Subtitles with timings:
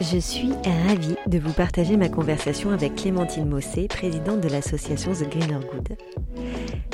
[0.00, 0.50] Je suis
[0.88, 5.98] ravie de vous partager ma conversation avec Clémentine Mossé, présidente de l'association The Greener Good.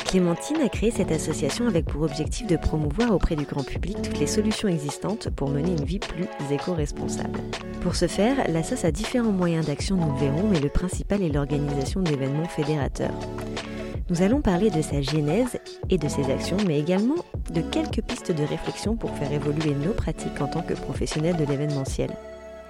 [0.07, 4.19] Clémentine a créé cette association avec pour objectif de promouvoir auprès du grand public toutes
[4.19, 7.39] les solutions existantes pour mener une vie plus éco-responsable.
[7.81, 11.29] Pour ce faire, l'ASSOS a différents moyens d'action, nous le verrons, mais le principal est
[11.29, 13.15] l'organisation d'événements fédérateurs.
[14.11, 15.59] Nous allons parler de sa genèse
[15.91, 19.93] et de ses actions, mais également de quelques pistes de réflexion pour faire évoluer nos
[19.93, 22.11] pratiques en tant que professionnels de l'événementiel.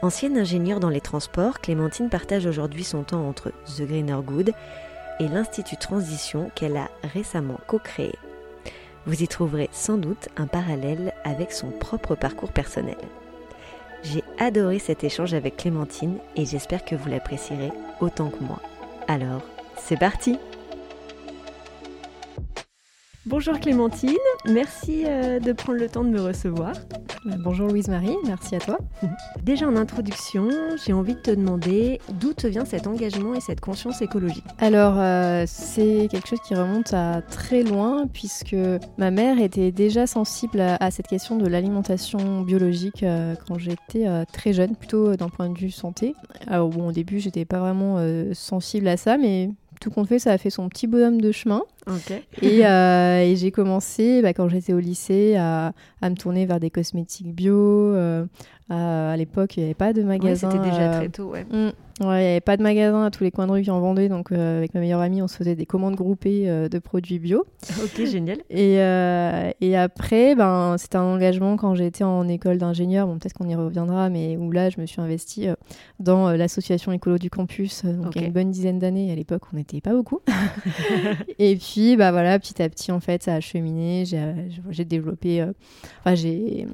[0.02, 4.52] Ancienne ingénieure dans les transports, Clémentine partage aujourd'hui son temps entre The Greener Good
[5.18, 8.14] et l'Institut Transition qu'elle a récemment co-créé.
[9.06, 12.98] Vous y trouverez sans doute un parallèle avec son propre parcours personnel.
[14.02, 18.60] J'ai adoré cet échange avec Clémentine et j'espère que vous l'apprécierez autant que moi.
[19.08, 19.42] Alors,
[19.78, 20.38] c'est parti
[23.28, 24.14] Bonjour Clémentine,
[24.48, 26.74] merci euh, de prendre le temps de me recevoir.
[27.24, 28.78] Bah, bonjour Louise-Marie, merci à toi.
[29.42, 30.48] Déjà en introduction,
[30.84, 34.44] j'ai envie de te demander d'où te vient cet engagement et cette conscience écologique?
[34.58, 38.54] Alors euh, c'est quelque chose qui remonte à très loin puisque
[38.96, 44.52] ma mère était déjà sensible à, cette question de l'alimentation biologique euh, quand j'étais très
[44.52, 46.14] jeune, plutôt d'un point de vue santé.
[46.46, 47.98] Alors bon au début j'étais pas vraiment
[48.34, 51.62] sensible à ça mais tout compte fait, ça a fait son petit bonhomme de chemin.
[51.88, 57.34] Euh, et, j'ai commencé, bah, quand j'étais au lycée, à, me tourner vers des cosmétiques
[57.34, 57.54] bio.
[57.54, 58.26] Euh,
[58.68, 60.50] à l'époque, il n'y avait pas de magasin.
[60.50, 61.46] C'était déjà très tôt, ouais.
[61.50, 61.70] Mm.
[62.00, 63.80] Ouais, il n'y avait pas de magasin à tous les coins de rue qui en
[63.80, 66.78] vendaient, donc euh, avec ma meilleure amie, on se faisait des commandes groupées euh, de
[66.78, 67.46] produits bio.
[67.82, 68.38] Ok, génial.
[68.50, 73.32] Et, euh, et après, ben, c'était un engagement quand j'étais en école d'ingénieur, bon, peut-être
[73.32, 75.48] qu'on y reviendra, mais où là, je me suis investie
[75.98, 79.10] dans l'association écolo du campus, donc il y a une bonne dizaine d'années.
[79.10, 80.20] À l'époque, on n'était pas beaucoup.
[81.38, 84.04] et puis, bah voilà, petit à petit, en fait, ça a cheminé.
[84.70, 85.44] J'ai développé,
[86.00, 86.66] enfin, j'ai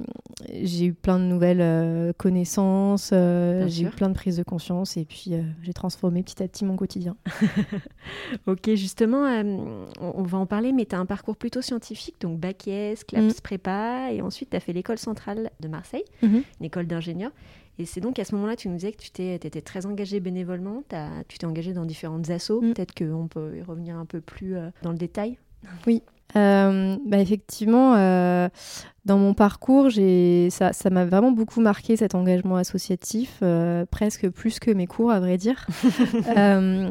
[0.81, 5.41] eu plein de nouvelles connaissances, j'ai eu plein de prises de conscience et puis euh,
[5.61, 7.15] j'ai transformé petit à petit mon quotidien.
[8.47, 12.39] ok, justement, euh, on va en parler, mais tu as un parcours plutôt scientifique, donc
[12.39, 13.41] bac S, CLAPS mm.
[13.41, 16.43] prépa, et ensuite tu as fait l'école centrale de Marseille, mm-hmm.
[16.59, 17.31] une école d'ingénieur.
[17.79, 20.83] Et c'est donc à ce moment-là, tu nous disais que tu étais très engagé bénévolement,
[21.27, 22.61] tu t'es engagé dans différentes assos.
[22.61, 22.73] Mm.
[22.73, 25.37] Peut-être qu'on peut y revenir un peu plus euh, dans le détail.
[25.87, 26.03] Oui,
[26.35, 27.95] bah effectivement,
[29.05, 29.89] dans mon parcours,
[30.49, 35.11] ça, ça m'a vraiment beaucoup marqué cet engagement associatif, euh, presque plus que mes cours,
[35.11, 35.67] à vrai dire.
[36.37, 36.89] euh,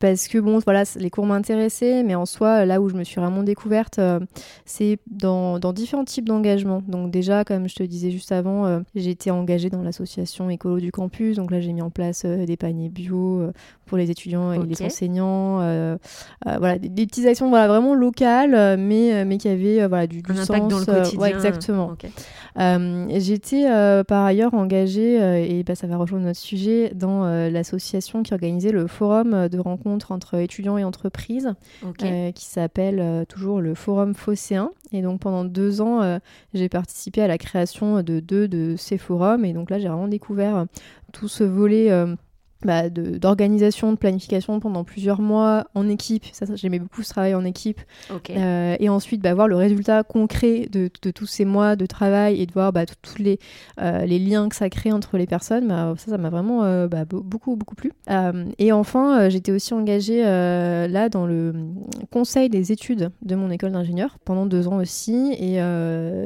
[0.00, 3.20] parce que, bon, voilà, les cours m'intéressaient, mais en soi, là où je me suis
[3.22, 4.20] vraiment découverte, euh,
[4.66, 6.82] c'est dans, dans, différents types d'engagement.
[6.86, 10.92] Donc, déjà, comme je te disais juste avant, j'ai été engagée dans l'association écolo du
[10.92, 11.36] campus.
[11.36, 13.50] Donc, là, j'ai mis en place des paniers bio
[13.86, 15.58] pour les étudiants et les enseignants.
[16.44, 20.48] voilà, des, petites actions voilà, vraiment locales, mais, mais qui avaient voilà, du, du sens.
[20.48, 21.96] Dans le Ouais, exactement.
[22.58, 27.24] Euh, J'étais euh, par ailleurs engagée, euh, et bah, ça va rejoindre notre sujet, dans
[27.24, 31.54] l'association qui organisait le forum de rencontres entre étudiants et entreprises,
[31.98, 34.70] qui s'appelle toujours le Forum Phocéen.
[34.92, 36.18] Et donc pendant deux ans,
[36.52, 39.44] j'ai participé à la création de deux de ces forums.
[39.44, 40.66] Et donc là, j'ai vraiment découvert
[41.12, 41.90] tout ce volet
[42.64, 46.24] bah, d'organisation, de, planification pendant plusieurs mois en équipe.
[46.32, 47.80] Ça, j'aimais beaucoup ce travail en équipe.
[48.30, 52.40] Euh, et ensuite, bah, voir le résultat concret de, de, tous ces mois de travail
[52.40, 53.38] et de voir bah, tous les,
[53.80, 55.68] euh, les liens que ça crée entre les personnes.
[55.68, 57.92] Bah, ça, ça m'a vraiment euh, bah, beaucoup, beaucoup plu.
[58.58, 61.54] et enfin, j'étais aussi engagée là dans le
[62.10, 65.34] conseil des études de mon école d'ingénieur pendant deux ans aussi.
[65.38, 65.58] Et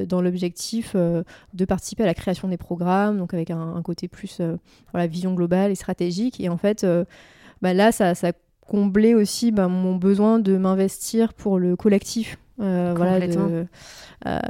[0.07, 4.41] dans l'objectif de participer à la création des programmes, donc avec un, un côté plus
[4.93, 5.75] voilà, vision globale et
[6.39, 7.05] et en fait, euh,
[7.63, 8.33] bah là, ça, ça
[8.67, 12.39] comblait aussi bah, mon besoin de m'investir pour le collectif.
[12.61, 13.67] Euh, voilà, de,
[14.27, 14.41] euh,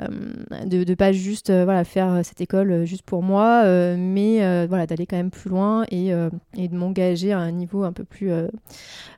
[0.64, 3.64] de, pas juste voilà, faire cette école juste pour moi,
[3.96, 6.12] mais voilà, d'aller quand même plus loin et,
[6.56, 8.30] et de m'engager à un niveau un peu plus,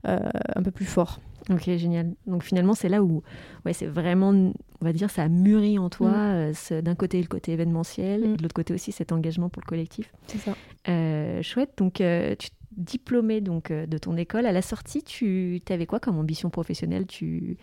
[0.05, 1.21] un peu plus fort.
[1.51, 2.15] Ok, génial.
[2.27, 3.23] Donc finalement, c'est là où
[3.65, 6.81] ouais, c'est vraiment, on va dire, ça a mûri en toi, mm.
[6.83, 8.37] d'un côté le côté événementiel, mm.
[8.37, 10.13] de l'autre côté aussi cet engagement pour le collectif.
[10.27, 10.55] C'est ça.
[10.89, 11.73] Euh, chouette.
[11.77, 14.47] Donc, euh, tu diplômé donc euh, de ton école.
[14.47, 17.05] À la sortie, tu avais quoi comme ambition professionnelle?
[17.07, 17.59] Tu,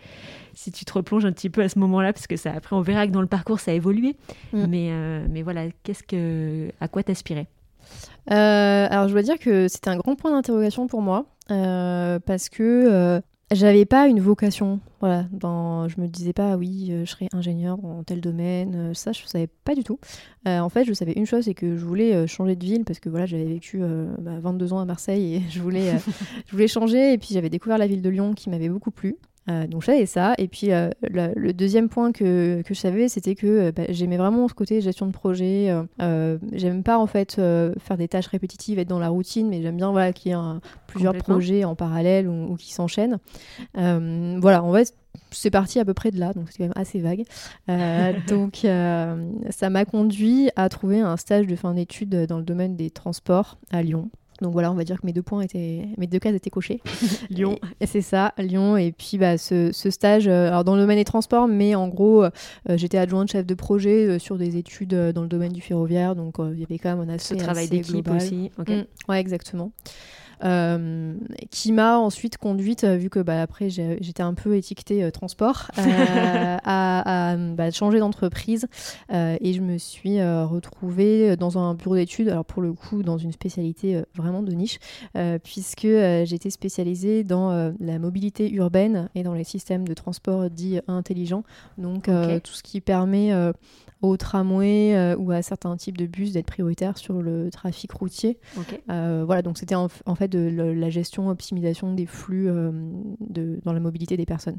[0.52, 2.82] Si tu te replonges un petit peu à ce moment-là, parce que ça, après, on
[2.82, 4.16] verra que dans le parcours, ça a évolué.
[4.52, 4.66] Mm.
[4.66, 7.46] Mais, mais voilà, qu'est-ce que, à quoi t'aspirais?
[8.26, 11.24] Alors, je dois dire que c'était un grand point d'interrogation pour moi.
[11.48, 14.80] parce que j'avais pas une vocation.
[15.00, 18.92] Voilà, je me disais pas, oui, je serai ingénieur dans tel domaine.
[18.94, 19.98] ça, je savais pas du tout.
[20.46, 23.08] en fait, je savais une chose, c'est que je voulais changer de ville parce que
[23.08, 25.92] voilà, j'avais vécu 22 bah, ans à Marseille et je voulais,
[26.46, 27.12] je voulais changer.
[27.12, 29.16] Et puis j'avais découvert la ville de Lyon qui m'avait beaucoup plu.
[29.48, 30.34] Euh, donc je savais ça.
[30.38, 34.16] Et puis euh, le, deuxième point que, que je savais, c'était que euh, bah, j'aimais
[34.16, 35.74] vraiment ce côté gestion de projet.
[36.52, 39.90] j'aime pas en fait faire des tâches répétitives, être dans la routine, mais j'aime bien
[39.90, 40.38] voilà, qu'il y ait
[40.86, 43.18] plusieurs projets en parallèle ou, qui s'enchaînent.
[43.74, 44.94] voilà, en fait,
[45.30, 47.24] c'est parti à peu près de là, donc c'est quand même assez vague.
[48.28, 52.90] donc ça m'a conduit à trouver un stage de fin d'études dans le domaine des
[52.90, 54.10] transports à Lyon.
[54.40, 56.80] Donc voilà, on va dire que mes deux points étaient, mes deux cases étaient cochées.
[57.30, 57.58] Lyon.
[57.84, 58.76] C'est ça, Lyon.
[58.76, 62.24] Et puis bah, ce, stage, euh, alors dans le domaine des transports, mais en gros,
[62.24, 62.30] euh,
[62.68, 66.14] j'étais adjointe chef de projet euh, sur des études dans le domaine du ferroviaire.
[66.14, 67.38] Donc il y avait quand même un aspect.
[67.38, 68.50] Ce travail d'équipe aussi.
[68.58, 68.68] Ok.
[68.68, 68.84] Mm.
[69.08, 69.72] ouais, exactement.
[70.44, 71.14] Euh,
[71.50, 75.70] qui m'a ensuite conduite, euh, vu que bah, après j'étais un peu étiquetée euh, transport,
[75.76, 78.66] à, bah, changer d'entreprise.
[79.10, 83.32] Et je me suis retrouvée dans un bureau d'études, alors pour le coup dans une
[83.32, 84.78] spécialité vraiment de niche,
[85.42, 85.88] puisque
[86.24, 91.44] j'étais spécialisée dans la mobilité urbaine et dans les systèmes de transport dits intelligents,
[91.78, 93.32] donc tout ce qui permet
[94.00, 98.38] au tramway euh, ou à certains types de bus d'être prioritaires sur le trafic routier.
[98.90, 102.70] Euh, voilà, donc c'était en, fait de, la gestion, optimisation des flux euh,
[103.20, 104.58] de, dans la mobilité des personnes.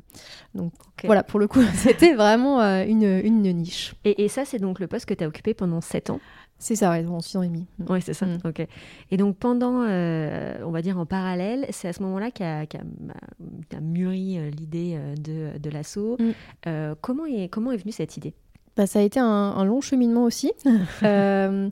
[0.56, 3.96] Donc voilà, pour le coup, c'était vraiment une, une, niche.
[4.04, 6.20] Et, et ça, c'est donc le poste que tu as occupé pendant 7 ans?
[6.62, 7.68] C'est ça, ouais, pendant 6 ans et demi.
[7.78, 7.86] Mm.
[7.90, 8.26] Oui, c'est ça.
[8.26, 8.40] Mm.
[8.44, 8.68] Ok.
[9.12, 12.78] Et donc, pendant, on va dire en parallèle, c'est à ce moment-là qu'a qu
[13.82, 16.18] mûri l'idée de, de l'assaut.
[16.20, 16.96] Mm.
[17.00, 18.34] comment, est, comment est venue cette idée?
[18.76, 20.52] Bah, ça a été un, long cheminement aussi.
[21.04, 21.70] Euh,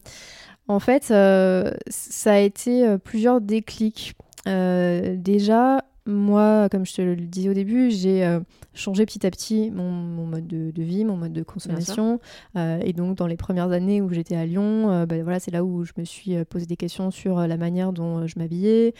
[0.69, 4.15] en fait, euh, ça a été euh, plusieurs déclics.
[4.45, 8.39] déjà, moi, comme je te le disais au début, j'ai euh,
[8.73, 12.19] changé petit à petit mon, mode de, vie, mon mode de consommation.
[12.55, 15.51] Euh, et donc, dans les premières années où j'étais à Lyon, euh, bah, voilà, c'est
[15.51, 18.93] là où je me suis posé des questions sur la manière dont je m'habillais,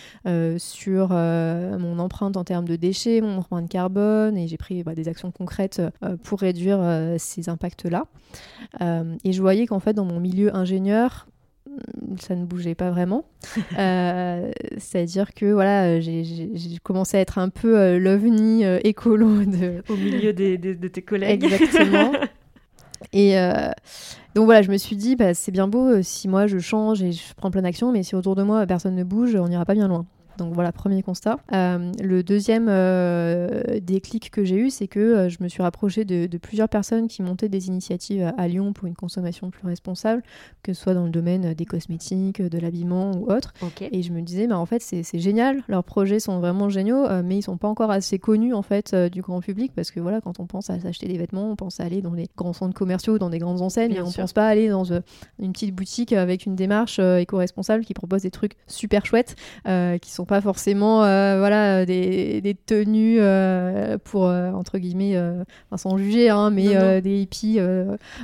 [0.58, 4.38] sur mon empreinte en termes de déchets, mon empreinte carbone.
[4.38, 5.82] Et j'ai pris bah, des actions concrètes
[6.24, 6.80] pour réduire
[7.18, 8.06] ces impacts-là.
[8.82, 11.28] et je voyais qu'en fait, dans mon milieu ingénieur,
[12.20, 13.26] ça ne bougeait pas vraiment.
[13.78, 16.50] Euh, c'est-à-dire que voilà, j'ai
[16.82, 19.84] commencé à être un peu euh, l'ovni euh, écolo de...
[19.88, 21.44] au milieu des, de tes collègues.
[21.44, 22.12] Exactement.
[23.14, 23.36] Et
[24.34, 27.12] donc voilà, je me suis dit, bah, c'est bien beau si moi je change et
[27.12, 29.76] je prends plein d'actions, mais si autour de moi personne ne bouge, on n'ira pas
[29.76, 30.06] bien loin.
[30.38, 31.38] Donc voilà, premier constat.
[31.54, 36.06] Euh, le deuxième euh, déclic que j'ai eu, c'est que euh, je me suis rapprochée
[36.06, 40.22] de, plusieurs personnes qui montaient des initiatives à, Lyon pour une consommation plus responsable,
[40.62, 43.54] que ce soit dans le domaine des cosmétiques, de l'habillement ou autre.
[43.92, 47.38] Et je me disais, bah, en fait, c'est génial, leurs projets sont vraiment géniaux, mais
[47.38, 50.40] ils sont pas encore assez connus en fait du grand public parce que voilà, quand
[50.40, 53.18] on pense à s'acheter des vêtements, on pense à aller dans les grands centres commerciaux,
[53.18, 54.86] dans des grandes enseignes, mais on pense pas à aller dans
[55.40, 59.36] une petite boutique avec une démarche éco-responsable qui propose des trucs super chouettes
[60.02, 65.16] qui sont pas forcément euh, voilà des, des tenues euh, pour euh, entre guillemets
[65.76, 67.60] sans juger hein, mais des hippies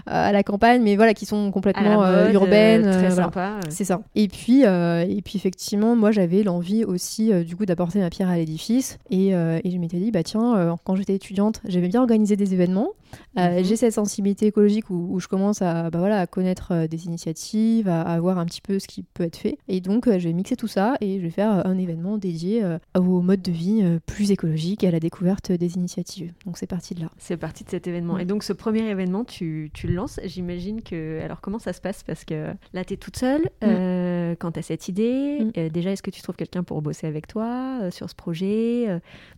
[0.06, 4.02] à la campagne mais voilà qui sont complètement urbaines très sympa c'est ça.
[4.16, 8.36] Et puis et puis effectivement moi j'avais l'envie aussi du coup d'apporter ma pierre à
[8.36, 9.00] l'édifice.
[9.10, 12.90] Et, et, je m'étais dit bah tiens quand j'étais étudiante j'aimais bien organiser des événements.
[13.36, 13.64] Mhm.
[13.64, 18.02] j'ai cette sensibilité écologique où, je commence à, bah, voilà, à connaître des initiatives, à,
[18.02, 19.58] à, voir un petit peu ce qui peut être fait.
[19.68, 22.78] Et donc, je vais mixer tout ça et je vais faire un événement dédié euh,
[22.96, 26.34] au mode de vie euh, plus écologique et à la découverte des initiatives.
[26.46, 27.10] Donc c'est parti de là.
[27.18, 28.18] C'est parti de cet événement.
[28.18, 30.20] Et donc ce premier événement, tu, tu le lances.
[30.26, 31.22] J'imagine que...
[31.22, 32.04] Alors comment ça se passe?
[32.04, 33.66] Parce que là, tu es toute seule mm.
[33.66, 35.40] euh, quand tu as cette idée.
[35.56, 35.70] Mm.
[35.70, 38.88] déjà, est-ce que tu trouves quelqu'un pour bosser avec toi sur ce projet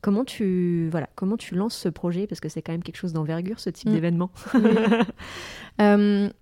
[0.01, 0.87] Comment tu...
[0.91, 2.27] Voilà, comment tu lances ce projet?
[2.27, 3.93] Parce que c'est quand même quelque chose d'envergure, ce type mm.
[3.93, 4.31] d'événement.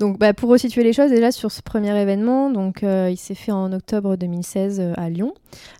[0.00, 3.34] Donc, bah, pour resituer les choses, déjà sur ce premier événement, donc euh, il s'est
[3.34, 5.34] fait en octobre 2016 euh, à Lyon,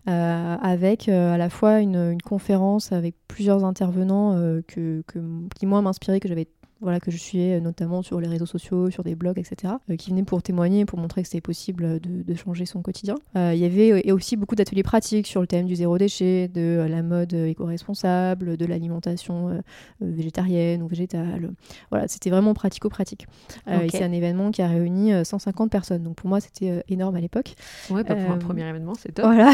[0.08, 4.34] euh, avec à la fois une, conférence avec plusieurs intervenants
[4.68, 5.18] que, que,
[5.56, 6.46] qui moi m'inspiraient, que j'avais
[6.84, 9.96] voilà, que je suivais euh, notamment sur les réseaux sociaux, sur des blogs, etc., euh,
[9.96, 13.14] qui venaient pour témoigner, pour montrer que c'était possible de, changer son quotidien.
[13.36, 16.84] Euh, il y avait aussi beaucoup d'ateliers pratiques sur le thème du zéro déchet, de
[16.88, 19.62] la mode éco-responsable, de l'alimentation
[20.00, 21.52] végétarienne ou végétale.
[21.90, 23.26] Voilà, c'était vraiment pratico-pratique.
[23.66, 26.02] C'est un événement qui a réuni 150 personnes.
[26.02, 27.54] Donc pour moi, c'était énorme à l'époque.
[27.88, 29.26] Ouais, pour un premier événement, c'est top.
[29.26, 29.52] Voilà.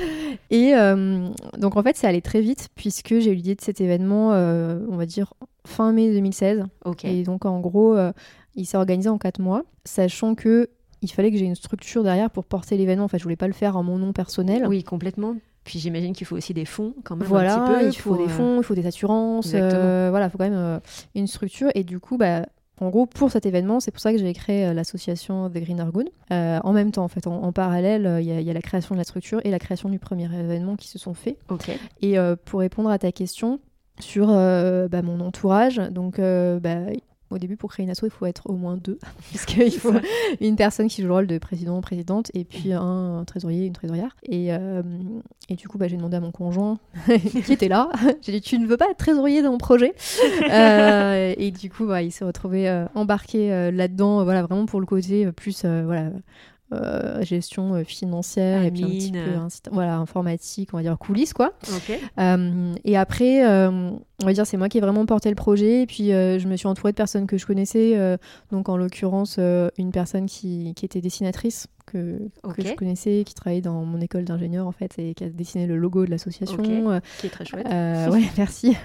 [0.50, 0.72] et
[1.58, 4.96] donc en fait, ça allait très vite puisque j'ai eu l'idée de cet événement, on
[4.96, 5.34] va dire,
[5.66, 6.64] fin mai 2016.
[7.04, 8.12] Et donc, en gros, euh,
[8.54, 10.68] il s'est organisé en quatre mois, sachant que
[11.02, 13.04] il fallait que j'ai une structure derrière pour porter l'événement.
[13.04, 14.66] Enfin, je voulais pas le faire en mon nom personnel.
[14.68, 15.34] Oui, complètement.
[15.64, 17.26] Puis j'imagine qu'il faut aussi des fonds quand même.
[17.26, 19.50] Voilà, un petit peu il faut des fonds, il faut des assurances.
[19.50, 20.80] voilà, il faut quand même
[21.14, 21.70] une structure.
[21.74, 22.46] Et du coup, bah,
[22.80, 26.06] en gros, pour cet événement, c'est pour ça que j'ai créé l'association The Green Argoon.
[26.30, 29.40] en même temps, en fait, en, parallèle, il y, a la création de la structure
[29.44, 31.36] et la création du premier événement qui se sont faits.
[32.00, 33.58] Et pour répondre à ta question,
[34.00, 35.76] sur bah, mon entourage.
[35.76, 36.86] Donc, bah,
[37.32, 38.98] au début, pour créer une asso, il faut être au moins deux,
[39.30, 39.94] puisqu'il faut
[40.40, 44.16] une personne qui joue le rôle de président, présidente, et puis un, trésorier, une trésorière.
[44.24, 44.82] Et, euh,
[45.48, 46.78] et du coup, bah, j'ai demandé à mon conjoint,
[47.44, 47.90] qui était là,
[48.22, 49.94] j'ai dit, tu ne veux pas être trésorier dans mon projet?
[50.50, 54.86] Euh, Et du coup, bah, il s'est retrouvé euh, embarqué là-dedans, voilà, vraiment pour le
[54.86, 56.10] côté plus, voilà,
[56.72, 58.88] euh, gestion euh, financière et puis un
[59.48, 61.52] petit peu voilà, informatique, on va dire coulisses quoi.
[62.18, 65.86] Euh, et après, on va dire c'est moi qui ai vraiment porté le projet et
[65.86, 68.18] puis je me suis entourée de personnes que je connaissais,
[68.50, 72.18] donc en l'occurrence une personne qui, qui, était dessinatrice que,
[72.54, 75.66] que, je connaissais, qui travaillait dans mon école d'ingénieur en fait et qui a dessiné
[75.66, 76.62] le logo de l'association.
[76.62, 77.66] Euh, qui est très chouette.
[77.66, 78.76] Euh, ouais, merci.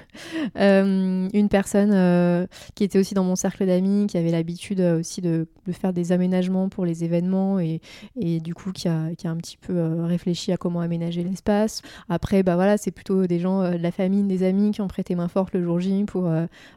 [0.58, 5.48] Euh, une personne qui était aussi dans mon cercle d'amis, qui avait l'habitude aussi de,
[5.66, 7.82] de, faire des aménagements pour les événements et,
[8.20, 11.82] et du coup qui a, qui a, un petit peu réfléchi à comment aménager l'espace.
[12.10, 15.16] Après, bah voilà, c'est plutôt des gens de la famille, des amis qui ont prêté
[15.16, 16.30] main forte le jour J pour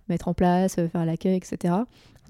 [0.09, 1.75] mettre en place, faire l'accueil, etc.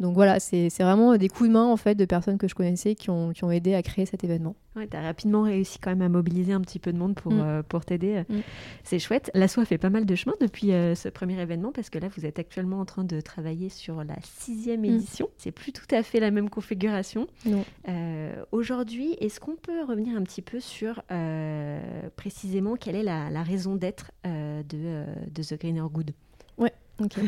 [0.01, 2.95] Donc voilà, c'est vraiment des coups de main en fait de personnes que je connaissais
[2.95, 4.57] qui ont, qui ont aidé à créer cet événement.
[4.77, 7.33] Ouais, tu as rapidement réussi quand même à mobiliser un petit peu de monde pour,
[7.33, 7.41] mm.
[7.41, 8.25] euh, pour t'aider.
[8.29, 8.41] Mm.
[8.85, 9.31] C'est chouette.
[9.35, 12.09] La a fait pas mal de chemin depuis euh, ce premier événement parce que là,
[12.17, 14.85] vous êtes actuellement en train de travailler sur la sixième mm.
[14.85, 15.29] édition.
[15.37, 17.27] C'est plus tout à fait la même configuration.
[17.89, 21.03] Euh, Aujourd'hui, est-ce qu'on peut revenir un petit peu sur
[22.17, 26.13] précisément quelle est la, la raison d'être de, de The Greener Good?
[26.59, 27.19] Ouais, ok.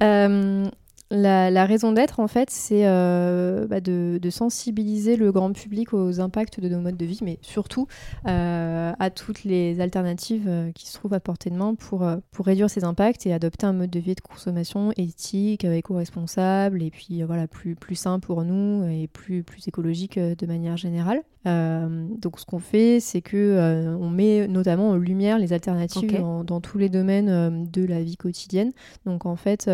[1.12, 6.60] La, raison d'être, en fait, c'est euh, bah, de, sensibiliser le grand public aux impacts
[6.60, 7.88] de nos modes de vie, mais surtout
[8.28, 12.46] euh, à toutes les alternatives euh, qui se trouvent à portée de main pour, pour
[12.46, 17.22] réduire ces impacts et adopter un mode de vie de consommation éthique, éco-responsable et puis
[17.24, 21.22] voilà, plus, plus sain pour nous et plus, plus écologique de manière générale.
[21.44, 26.60] donc, ce qu'on fait, c'est que on met notamment en lumière les alternatives dans, dans,
[26.60, 28.70] tous les domaines de la vie quotidienne.
[29.06, 29.68] Donc, en fait,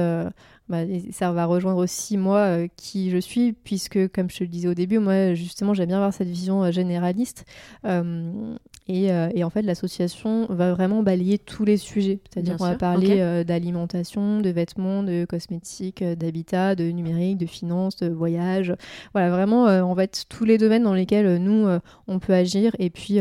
[0.68, 0.80] bah,
[1.12, 4.68] ça va rejoindre aussi moi euh, qui je suis, puisque comme je te le disais
[4.68, 7.44] au début, moi justement j'aime bien avoir cette vision euh, généraliste.
[7.84, 8.56] Euh,
[8.88, 12.20] et, et, en fait l'association va vraiment balayer tous les sujets.
[12.30, 18.08] C'est-à-dire qu'on va parler d'alimentation, de vêtements, de cosmétiques, d'habitat, de numérique, de finances, de
[18.08, 18.72] voyage.
[19.12, 21.66] Voilà, vraiment en fait tous les domaines dans lesquels nous
[22.06, 23.18] on peut agir et puis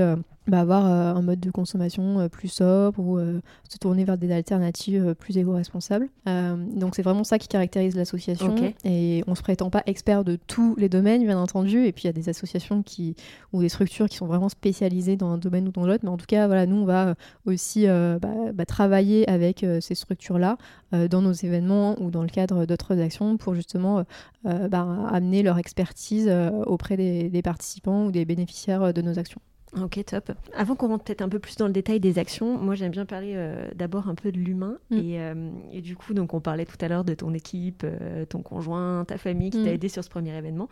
[0.48, 4.18] bah, avoir euh, un mode de consommation euh, plus sobre ou euh, se tourner vers
[4.18, 6.08] des alternatives plus éco-responsables.
[6.26, 8.56] donc c'est vraiment ça qui caractérise l'association.
[8.84, 11.86] Et on se prétend pas expert de tous les domaines, bien entendu.
[11.86, 13.16] Et puis il y a des associations qui,
[13.54, 16.04] ou des structures qui sont vraiment spécialisées dans un domaine ou dans l'autre.
[16.04, 18.20] Mais en tout cas, voilà, nous, on va aussi bah,
[18.54, 20.58] bah, travailler avec ces structures-là
[20.92, 24.04] dans nos événements ou dans le cadre d'autres actions pour justement
[24.44, 26.32] amener leur expertise
[26.66, 29.42] auprès des participants ou des bénéficiaires de nos actions.
[29.82, 30.32] Ok, top.
[30.54, 33.06] Avant qu'on rentre peut-être un peu plus dans le détail des actions, moi j'aime bien
[33.06, 34.78] parler euh, d'abord un peu de l'humain.
[34.90, 35.00] Mm.
[35.02, 38.42] Euh, et, du coup, donc on parlait tout à l'heure de ton équipe, euh, ton
[38.42, 39.76] conjoint, ta famille qui t'a mm.
[39.76, 40.70] aidé sur ce premier événement.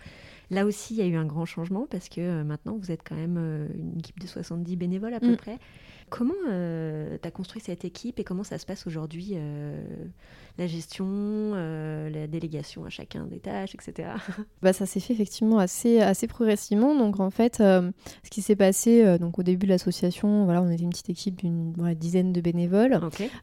[0.52, 3.16] Là aussi, il y a eu un grand changement parce que maintenant vous êtes quand
[3.16, 5.38] même une équipe de 70 bénévoles à peu mm.
[5.38, 5.60] près.
[6.14, 9.84] Comment euh, tu as construit cette équipe et comment ça se passe aujourd'hui euh,
[10.60, 14.10] La gestion, euh, la délégation à chacun des tâches, etc.
[14.62, 16.96] bah, ça s'est fait effectivement assez, assez progressivement.
[16.96, 20.84] Donc en fait, ce qui s'est passé donc, au début de l'association, voilà, on était
[20.84, 23.00] une petite équipe d'une dizaine de bénévoles.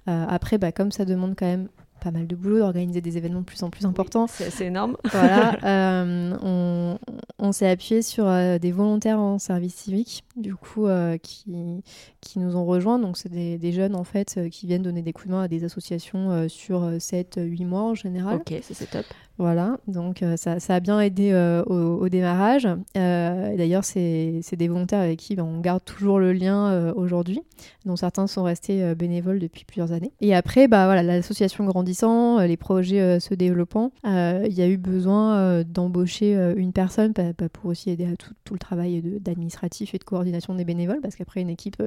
[0.06, 1.68] après, bah, comme ça demande quand même
[2.00, 4.26] pas mal de boulot d'organiser des événements de plus en plus importants.
[4.26, 4.96] c'est assez énorme.
[5.12, 6.98] Voilà, euh, on,
[7.38, 11.82] on s'est appuyé sur euh, des volontaires en service civique, du coup, euh, qui,
[12.20, 12.98] qui nous ont rejoints.
[12.98, 15.48] Donc, c'est des, des, jeunes, en fait, qui viennent donner des coups de main à
[15.48, 18.36] des associations sur 7-8 mois en général.
[18.36, 19.04] Ok, c'est top.
[19.38, 21.32] Voilà, donc ça, ça, a bien aidé
[21.66, 22.68] au, démarrage.
[22.94, 27.40] D'ailleurs, c'est des volontaires avec qui ben, on garde toujours le lien aujourd'hui,
[27.86, 30.12] dont certains sont restés bénévoles depuis plusieurs années.
[30.20, 34.62] Et après, bah, voilà, l'association grandit euh, les projets euh, se développant, euh, il y
[34.62, 37.12] a eu besoin d'embaucher une personne
[37.52, 41.40] pour aussi aider à tout, le travail d'administratif et de coordination des bénévoles, parce qu'après
[41.40, 41.82] une équipe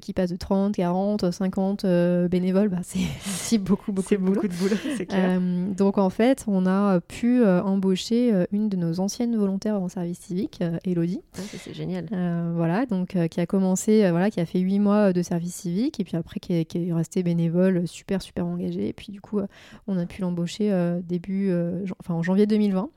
[0.00, 1.86] qui passe de 30, 40, 50
[2.28, 4.76] bénévoles, bah, c'est beaucoup, beaucoup, de, beaucoup de boulot.
[5.08, 5.40] clair.
[5.40, 10.60] donc en fait, on a pu embaucher une de nos anciennes volontaires en service civique,
[10.84, 11.20] Elodie.
[11.36, 12.06] Ah, c'est génial.
[12.54, 16.04] voilà, donc qui a commencé, voilà, qui a fait 8 mois de service civique et
[16.04, 18.88] puis après qui est, qui est resté bénévole, super, super engagé.
[18.88, 19.46] Et puis du coup, euh,
[19.86, 22.90] on a pu l'embaucher euh, début, euh, enfin en janvier 2020.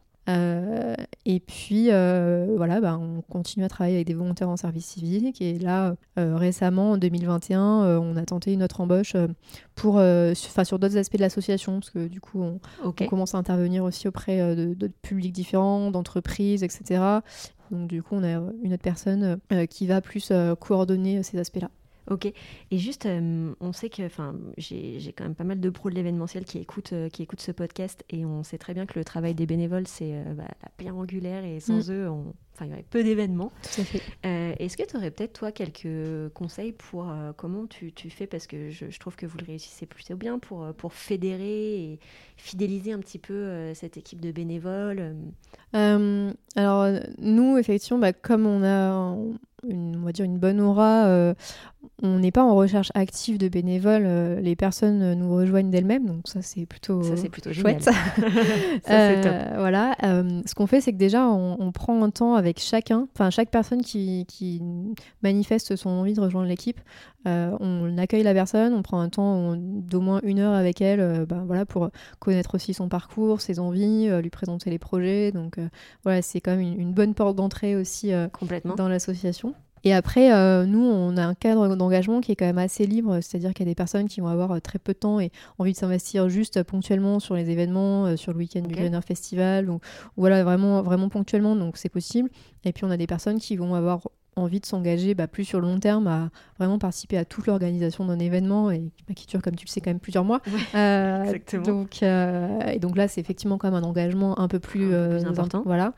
[1.25, 5.39] et puis, voilà, bah, on continue à travailler avec des volontaires en service civique.
[5.41, 9.15] Et là, récemment, en 2021, on a tenté notre embauche
[9.75, 10.01] pour,
[10.33, 14.55] sur d'autres aspects de l'association, parce que du coup, on, commence à intervenir aussi auprès
[14.55, 17.21] de, de publics différents, d'entreprises, etc.
[17.69, 19.37] Donc du coup, on a une autre personne
[19.69, 21.69] qui va plus coordonner ces aspects-là.
[22.11, 22.31] Ok.
[22.71, 25.95] Et juste, euh, on sait que, enfin, j'ai quand même pas mal de pros de
[25.95, 29.03] l'événementiel qui écoutent, euh, qui écoutent ce podcast, et on sait très bien que le
[29.03, 31.93] travail des bénévoles, c'est euh, bah, la pierre angulaire, et sans mm.
[31.93, 32.09] eux,
[32.53, 33.51] enfin, il y aurait peu d'événements.
[34.23, 38.69] Est-ce que tu aurais peut-être, toi, quelques conseils pour comment tu, tu, fais, parce que
[38.69, 41.99] je, je, trouve que vous le réussissez plutôt bien, pour, pour fédérer et
[42.37, 45.15] fidéliser un petit peu cette équipe de bénévoles
[45.73, 49.17] Alors, nous, effectivement, bah, comme on a
[49.69, 51.05] une, on va dire une bonne aura.
[51.05, 51.33] Euh,
[52.01, 54.05] on n'est pas en recherche active de bénévoles.
[54.05, 57.83] Euh, les personnes nous rejoignent d'elles-mêmes, donc ça c'est plutôt, ça, c'est plutôt chouette.
[57.83, 58.89] ça, top.
[58.89, 59.95] Euh, voilà.
[60.01, 63.81] ce qu'on fait, c'est que déjà on, prend un temps avec chacun, enfin chaque personne
[63.81, 64.61] qui, qui,
[65.23, 66.79] manifeste son envie de rejoindre l'équipe.
[67.25, 71.43] on accueille la personne, on prend un temps d'au moins une heure avec elle, ben,
[71.45, 75.31] voilà pour connaître aussi son parcours, ses envies, lui présenter les projets.
[75.31, 75.57] Donc
[76.03, 79.54] voilà, c'est quand même une, une bonne porte d'entrée aussi complètement dans l'association.
[79.85, 83.19] Et après, euh, nous, on a un cadre d'engagement qui est quand même assez libre,
[83.21, 85.31] c'est-à-dire qu'il y a des personnes qui vont avoir euh, très peu de temps et
[85.59, 89.69] envie de s'investir juste ponctuellement sur les événements, euh, sur le week-end du Greener Festival,
[89.69, 89.79] ou,
[90.17, 92.31] voilà, vraiment, vraiment ponctuellement, donc c'est possible.
[92.63, 94.01] Et puis on a des personnes qui vont avoir
[94.35, 98.05] envie de s'engager bah, plus sur le long terme à vraiment participer à toute l'organisation
[98.05, 100.41] d'un événement et bah, qui dure comme tu le sais quand même plusieurs mois
[100.73, 101.63] exactement.
[101.63, 105.17] donc et donc là c'est effectivement quand même un engagement un peu plus, un peu
[105.19, 105.93] plus important voilà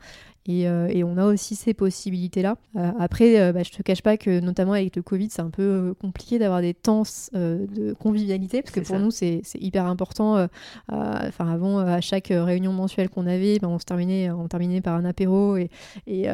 [0.48, 2.56] euh, et, on a aussi ces possibilités-là.
[2.76, 5.50] Euh, après, euh, bah, je te cache pas que notamment avec le Covid, c'est un
[5.50, 7.02] peu compliqué d'avoir des temps
[7.32, 10.48] de convivialité, parce que pour nous, c'est hyper important.
[10.88, 14.94] Enfin, avant, à chaque réunion mensuelle qu'on avait, ben, on se terminait, on terminait par
[14.96, 15.70] un apéro et,
[16.06, 16.28] et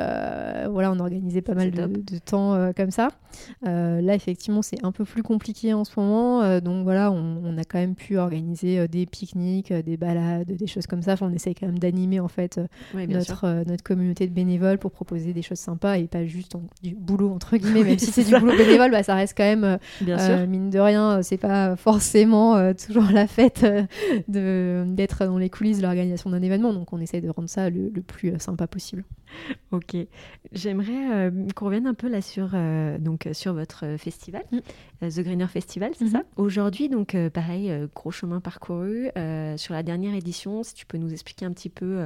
[0.69, 3.09] voilà, on organisait pas mal de, temps comme ça.
[3.63, 6.61] là, effectivement, c'est un peu plus compliqué en ce moment.
[6.61, 11.03] donc voilà, on, a quand même pu organiser des pique-niques, des balades, des choses comme
[11.03, 11.17] ça.
[11.21, 12.61] on essaye quand même d'animer en fait
[12.95, 17.31] notre, notre communauté de bénévoles pour proposer des choses sympas et pas juste du boulot
[17.31, 20.19] entre guillemets même si c'est du boulot bénévole bah, ça reste quand même euh, Bien
[20.19, 23.67] euh, mine de rien c'est pas forcément euh, toujours la fête
[24.29, 27.71] de d'être dans les coulisses de l'organisation d'un événement donc on essaie de rendre ça
[27.71, 29.05] le, plus sympa possible
[29.73, 29.97] ok
[30.53, 32.55] j'aimerais qu'on revienne un peu là sur
[33.01, 35.09] donc sur votre festival mm.
[35.09, 36.19] The Greener Festival c'est ça?
[36.19, 36.23] Mm-hmm.
[36.37, 39.09] aujourd'hui donc pareil gros chemin parcouru
[39.57, 42.03] sur la dernière édition si tu peux nous expliquer un petit peu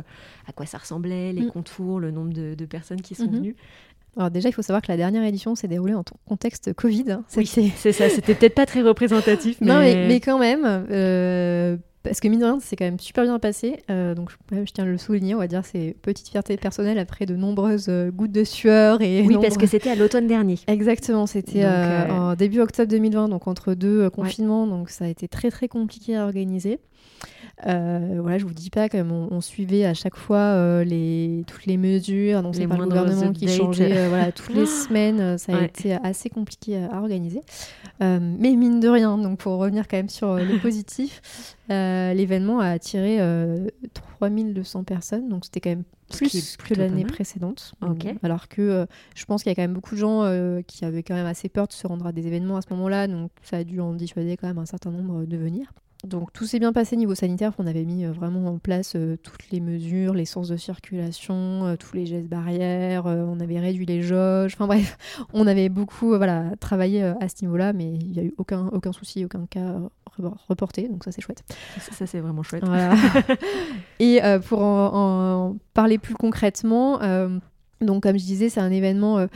[0.46, 1.50] à quoi ça ressemblait les mm.
[1.50, 3.36] contours le nombre de, personnes qui sont mhm.
[3.36, 3.56] venues.
[4.16, 7.12] Alors déjà, il faut savoir que la dernière édition s'est déroulée en contexte Covid.
[7.12, 7.24] Hein.
[7.36, 8.08] Oui, c'est ça.
[8.08, 9.66] C'était peut-être pas très représentatif, mais...
[9.68, 13.38] Non, mais, quand même, euh, parce que mine de rien, c'est quand même super bien
[13.38, 13.84] passé.
[13.90, 17.26] Euh, donc je, tiens à le souligner, on va dire, c'est petite fierté personnelle après
[17.26, 19.22] de nombreuses euh, gouttes de sueur et.
[19.22, 20.58] Oui, parce que c'était à l'automne dernier.
[20.66, 25.50] Exactement, c'était en début octobre 2020, donc entre deux confinements, donc ça a été très
[25.50, 26.80] très compliqué à organiser.
[27.66, 31.66] Euh, voilà, je vous dis pas comme on, suivait à chaque fois euh, les, toutes
[31.66, 35.64] les mesures, donc c'est le gouvernement qui changeait euh, voilà, toutes les semaines, ça a
[35.64, 37.40] été assez compliqué à, organiser.
[38.00, 43.18] mais mine de rien, donc pour revenir quand même sur le positif, l'événement a attiré
[43.92, 47.74] 3200 personnes, donc c'était quand même plus que l'année précédente.
[48.22, 51.14] Alors que je pense qu'il y a quand même beaucoup de gens qui avaient quand
[51.14, 53.64] même assez peur de se rendre à des événements à ce moment-là, donc ça a
[53.64, 55.72] dû en dissuader quand même un certain nombre de venir.
[56.04, 59.16] Donc tout s'est bien passé niveau sanitaire, on avait mis euh, vraiment en place euh,
[59.20, 63.84] toutes les mesures, les sens de circulation, euh, tous les gestes barrières, on avait réduit
[63.84, 64.96] les jauges, enfin bref,
[65.32, 68.92] on avait beaucoup voilà, travaillé à ce niveau-là, mais il n'y a eu aucun, aucun
[68.92, 69.74] souci, aucun cas
[70.48, 71.42] reporté, donc ça c'est chouette.
[71.78, 72.64] Ça, c'est vraiment chouette.
[74.00, 76.98] Et pour en, parler plus concrètement,
[77.80, 79.26] donc comme je disais, c'est un événement,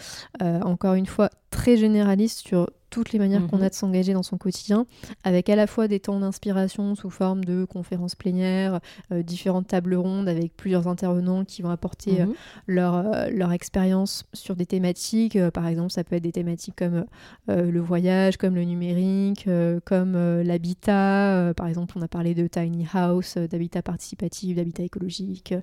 [0.41, 3.65] encore une fois, très généraliste sur toutes les manières qu'on mhm.
[3.65, 4.87] a de s'engager dans son quotidien,
[5.25, 9.95] avec à la fois des temps d'inspiration sous forme de conférences plénières, euh, différentes tables
[9.95, 12.35] rondes avec plusieurs intervenants qui vont apporter euh, mhm.
[12.67, 15.39] leur, euh, leur expérience sur des thématiques.
[15.53, 17.07] par exemple, ça peut être des thématiques comme
[17.49, 19.49] le voyage, comme le numérique,
[19.87, 21.55] comme l'habitat.
[21.57, 25.55] par exemple, on a parlé de tiny house, d'habitat participatif, d'habitat écologique.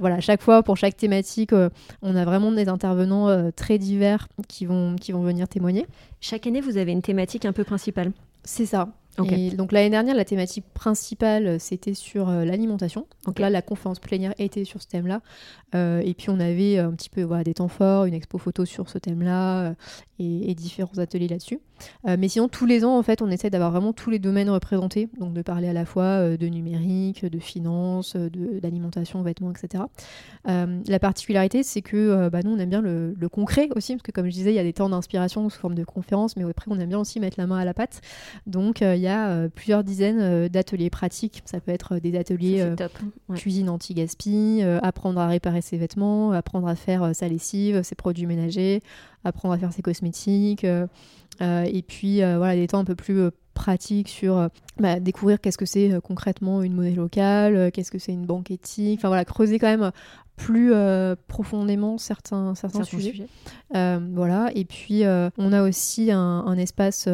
[0.00, 1.52] voilà, à chaque fois, pour chaque thématique,
[2.02, 5.86] on a vraiment des intervenants très divers qui vont, qui vont venir témoigner.
[6.20, 8.12] Chaque année, vous avez une thématique un peu principale.
[8.44, 8.88] C'est ça.
[9.28, 13.06] Et donc l'année dernière, la thématique principale, euh, c'était sur euh, l'alimentation.
[13.26, 15.20] Donc là, la conférence plénière était sur ce thème-là.
[15.74, 18.64] Euh, et puis on avait un petit peu voilà, des temps forts, une expo photo
[18.64, 19.74] sur ce thème-là
[20.20, 21.60] et, différents ateliers là-dessus.
[22.04, 25.08] mais sinon, tous les ans, en fait, on essaie d'avoir vraiment tous les domaines représentés,
[25.18, 29.84] donc de parler à la fois de numérique, de finance, d'alimentation, vêtements, etc.
[30.44, 34.26] la particularité, c'est que bah, nous, on aime bien le, concret aussi, parce que comme
[34.26, 36.78] je disais, il y a des temps d'inspiration sous forme de conférences, mais après, on
[36.78, 38.00] aime bien aussi mettre la main à la pâte.
[38.46, 41.42] Donc, il y a plusieurs dizaines d'ateliers pratiques.
[41.46, 42.74] Ça peut être des ateliers
[43.34, 48.82] cuisine anti-gaspi, apprendre à réparer ses vêtements, apprendre à faire sa lessive, ses produits ménagers,
[49.24, 50.64] apprendre à faire ses cosmétiques.
[50.64, 50.86] Euh,
[51.40, 55.58] euh, et puis euh, voilà, des temps un peu plus pratiques sur bah, découvrir qu'est-ce
[55.58, 59.58] que c'est concrètement une monnaie locale, qu'est-ce que c'est une banque éthique, enfin voilà, creuser
[59.58, 59.90] quand même
[60.36, 60.72] plus
[61.26, 63.26] profondément certains, certains, sujets.
[63.72, 67.08] voilà, et puis on a aussi un, un espace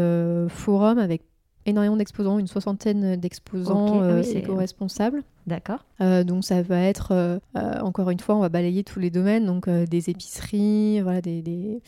[0.49, 1.23] forum avec
[1.67, 4.39] énormément d'exposants, une soixantaine d'exposants okay.
[4.39, 5.23] éco-responsables.
[5.47, 5.85] D'accord.
[6.01, 9.11] Euh, donc ça va être, euh, euh, encore une fois, on va balayer tous les
[9.11, 11.81] domaines, donc des épiceries, voilà, des, des,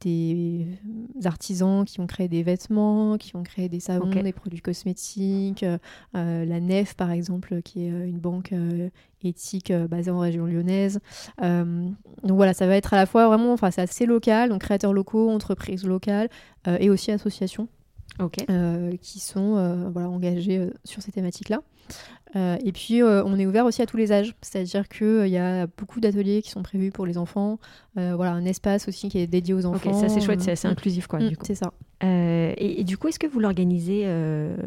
[0.00, 0.66] des,
[1.24, 5.64] artisans qui ont créé des vêtements, qui ont créé des savons, des produits cosmétiques,
[6.12, 8.54] la Nef par exemple, qui est une banque
[9.22, 11.00] éthique basée en région lyonnaise.
[11.42, 11.96] donc
[12.36, 15.30] voilà, ça va être à la fois vraiment, enfin c'est assez local, donc créateurs locaux,
[15.30, 16.28] entreprises locales
[16.78, 17.68] et aussi associations.
[19.00, 21.62] Qui sont voilà, engagés sur ces thématiques-là.
[22.36, 25.26] Euh, et puis, euh, on est ouvert aussi à tous les âges, c'est-à-dire qu'il euh,
[25.26, 27.58] y a beaucoup d'ateliers qui sont prévus pour les enfants.
[27.96, 29.92] voilà, un espace aussi qui est dédié aux enfants.
[29.92, 31.20] ça c'est chouette, c'est assez inclusif, quoi.
[31.20, 31.44] Mm, du coup.
[31.46, 31.72] C'est ça.
[32.02, 34.06] Et, du coup, est-ce que vous l'organisez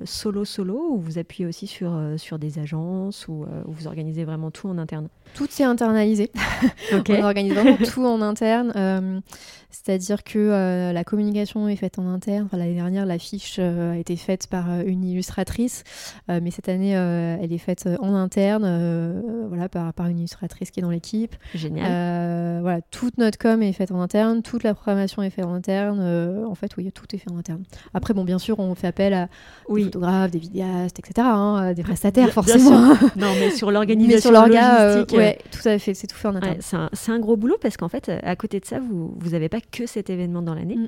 [0.05, 4.67] solo solo ou vous appuyez aussi sur, sur des agences ou, vous organisez vraiment tout
[4.67, 5.07] en interne?
[5.35, 6.31] Tout est internalisé.
[7.09, 9.21] on organise vraiment tout en interne.
[9.69, 12.47] C'est-à-dire que la communication est faite en interne.
[12.53, 15.83] L'année dernière, l'affiche a été faite par une illustratrice,
[16.29, 20.71] mais cette année, elle est faite euh, en interne, euh, voilà, par, par une illustratrice
[20.71, 21.35] qui est dans l'équipe.
[21.53, 21.85] Génial.
[21.89, 25.53] Euh, voilà, toute notre com est faite en interne, toute la programmation est faite en
[25.53, 26.45] interne.
[26.45, 27.63] en fait, oui, tout est fait en interne.
[27.93, 29.29] Après, bon, bien sûr, on fait appel à
[29.69, 32.93] des photographes, des vidéastes, etc., hein, des prestataires, forcément.
[33.15, 35.17] non, mais sur l'organisation logistique.
[35.17, 36.89] ouais, tout à fait, c'est tout fait en interne.
[36.93, 39.85] c'est un, gros boulot parce qu'en fait, à côté de ça, vous n'avez pas que
[39.85, 40.77] cet événement dans l'année.
[40.77, 40.87] Mm.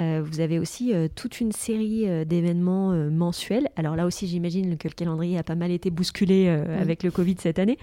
[0.00, 3.68] Euh, vous avez aussi euh, toute une série euh, d'événements mensuels.
[3.76, 7.36] Alors là aussi, j'imagine que le calendrier a pas mal été bousculé avec le Covid
[7.38, 7.78] cette année.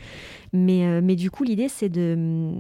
[0.52, 2.52] Mais, mais du coup, l'idée, c'est de,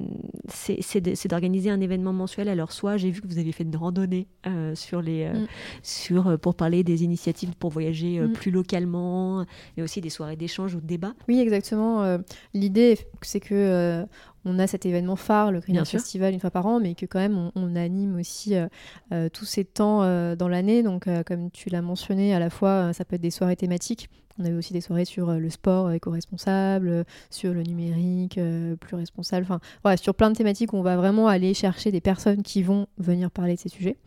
[0.48, 2.50] c'est, d'organiser un événement mensuel.
[2.50, 4.28] Alors soit, j'ai vu que vous avez fait une randonnée
[4.74, 5.48] sur les, mm.
[5.84, 8.34] sur, pour parler des initiatives pour voyager mm.
[8.34, 9.46] plus localement,
[9.78, 11.14] mais aussi des soirées d'échange ou de débat.
[11.28, 12.18] Oui, exactement.
[12.54, 14.06] L'idée, c'est que
[14.46, 17.20] on a cet événement phare, le Green Festival, une fois par an, mais que quand
[17.20, 18.68] même on, anime aussi euh,
[19.12, 20.84] euh, tous ces temps euh, dans l'année.
[20.84, 24.46] Donc, comme tu l'as mentionné, à la fois, ça peut être des soirées thématiques on
[24.46, 28.96] avait aussi des soirées sur euh, le sport éco-responsable, euh, sur le numérique euh, plus
[28.96, 32.42] responsable, enfin voilà, sur plein de thématiques où on va vraiment aller chercher des personnes
[32.42, 33.98] qui vont venir parler de ces sujets,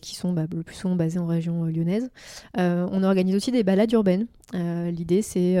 [0.00, 2.10] qui sont bah, le plus souvent basées en région lyonnaise.
[2.56, 4.26] on organise aussi des balades urbaines.
[4.52, 5.56] L'idée c'est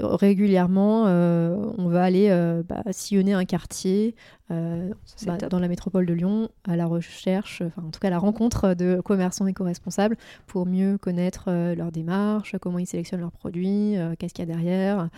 [0.00, 2.30] régulièrement on va aller
[2.68, 4.14] bah, sillonner un quartier
[4.48, 8.18] bah, dans la métropole de Lyon à la recherche, enfin en tout cas à la
[8.18, 14.14] rencontre de commerçants éco-responsables pour mieux connaître leur démarche, comment ils sélectionnent leurs produits, euh,
[14.18, 15.08] qu'est-ce qu'il y a derrière,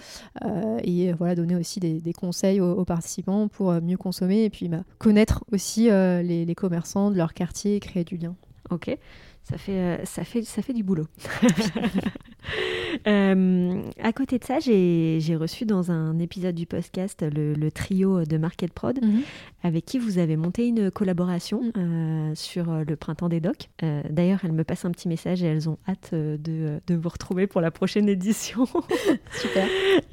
[0.44, 4.68] euh, et voilà donner aussi des, conseils aux, participants pour euh, mieux consommer et puis
[4.68, 8.34] bah, connaître aussi les, les, commerçants de leur quartier et créer du lien.
[8.70, 8.94] Ok,
[9.44, 11.06] ça fait, ça fait, ça fait du boulot.
[13.06, 18.38] Euh, à côté de ça, j'ai reçu dans un épisode du podcast le, trio de
[18.38, 19.22] Market Prod, mhm.
[19.62, 21.72] avec qui vous avez monté une collaboration mhm.
[21.76, 23.68] euh, sur euh, le printemps des docs.
[24.10, 27.46] D'ailleurs, elles me passent un petit message et elles ont hâte de, de vous retrouver
[27.46, 28.66] pour la prochaine édition.
[29.32, 29.68] Super.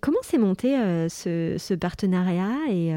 [0.00, 0.76] comment s'est monté
[1.08, 2.92] ce, ce, partenariat et,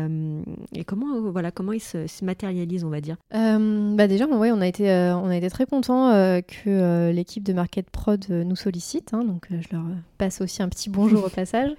[0.74, 3.18] et, comment, voilà, comment il se, matérialise, on va dire?
[3.32, 7.90] Bah Déjà, ouais, on, a été, on a été très contents que l'équipe de Market
[7.90, 9.86] Prod nous sollicite, hein, donc euh, je leur
[10.18, 11.72] passe aussi un petit bonjour au passage.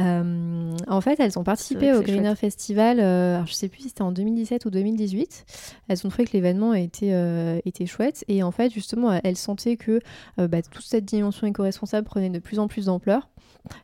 [0.00, 3.88] Euh, en fait, elles ont participé au Greener Festival, euh, alors je sais plus si
[3.88, 5.44] c'était en 2017 ou 2018.
[5.88, 10.00] Elles ont trouvé que l'événement était, était chouette et en fait, justement, elles sentaient que
[10.38, 13.28] bah, toute cette dimension éco-responsable prenait de plus en plus d'ampleur.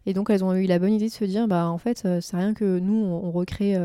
[0.07, 2.37] Et donc elles ont eu la bonne idée de se dire, bah en fait, c'est
[2.37, 3.77] rien que nous, on, recrée,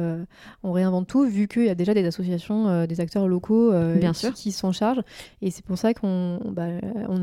[0.64, 4.20] on réinvente tout, vu qu'il y a déjà des associations, des acteurs locaux Bien qui,
[4.20, 4.34] sûr.
[4.34, 4.52] qui
[5.42, 6.68] Et c'est pour ça qu'on bah,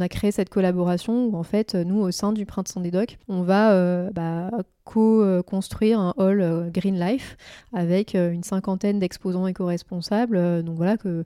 [0.00, 3.42] a créé cette collaboration où en fait, nous, au sein du Printemps des Docs, on
[3.42, 4.50] va euh, bah,
[4.90, 7.36] co-construire un hall Green Life
[7.72, 10.64] avec une cinquantaine d'exposants éco-responsables.
[10.64, 11.24] donc voilà, que,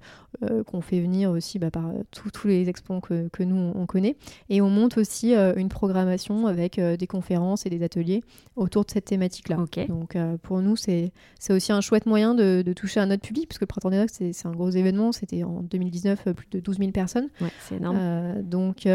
[0.66, 4.16] qu'on fait venir aussi bah, par tous les exposants que, que, nous on connaît.
[4.50, 8.22] Et on monte aussi une programmation avec des conférences et des ateliers
[8.56, 9.56] autour de cette thématique-là.
[9.88, 13.48] Donc pour nous, c'est, c'est aussi un chouette moyen de, de, toucher un autre public,
[13.48, 15.12] parce que le Printemps des Docs, c'est, c'est un gros événement.
[15.12, 17.28] C'était en 2019 plus de 12 000 personnes.
[17.40, 18.42] Ouais, c'est énorme.
[18.42, 18.86] donc,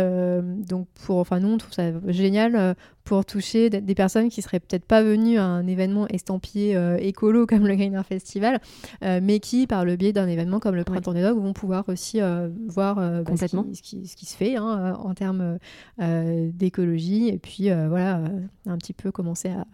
[0.68, 4.86] donc pour, enfin nous, on trouve ça génial pour toucher des personnes qui seraient peut-être
[4.86, 8.60] pas venues à un événement estampillé euh, écolo comme le Greener Festival,
[9.04, 11.88] euh, mais qui, par le biais d'un événement comme le Printemps des Dogs, vont pouvoir
[11.88, 13.46] aussi euh, voir bah, ce,
[13.82, 15.58] qui, ce, qui, se fait hein, en termes
[15.98, 18.22] d'écologie et puis voilà,
[18.66, 19.66] un petit peu commencer à,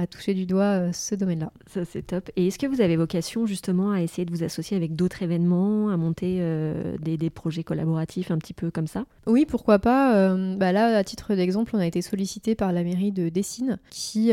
[0.00, 1.52] à toucher du doigt euh, ce domaine-là.
[1.66, 2.30] Ça, c'est top.
[2.36, 5.90] Et est-ce que vous avez vocation justement à essayer de vous associer avec d'autres événements,
[5.90, 9.04] à monter euh, des, des, projets collaboratifs un petit peu comme ça?
[9.26, 10.16] Oui, pourquoi pas.
[10.16, 13.78] Euh, bah là, à titre d'exemple, on a été sollicité par la mairie de Dessines
[13.90, 14.32] qui,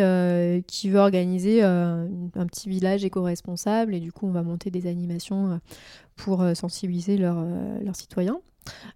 [0.67, 2.07] qui veut organiser un
[2.47, 5.59] petit village éco-responsable et du coup, on va monter des animations
[6.15, 7.45] pour sensibiliser leurs
[7.93, 8.39] citoyens.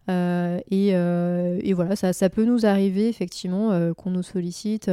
[0.10, 4.90] Et, et, voilà, ça, ça, peut nous arriver effectivement qu'on nous sollicite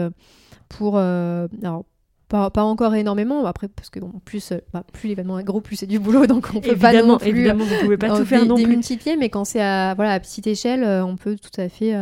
[0.69, 0.95] pour.
[0.97, 1.85] Euh, alors,
[2.29, 5.63] pas, pas, encore énormément, après, parce que bon, plus, euh, bah, plus l'événement est gros,
[5.63, 7.29] plus c'est du boulot, donc on peut pas non plus.
[7.29, 8.79] Évidemment, vous pouvez pas tout faire non plus.
[9.19, 11.95] Mais quand c'est à, voilà, à petite échelle, euh, on peut tout à fait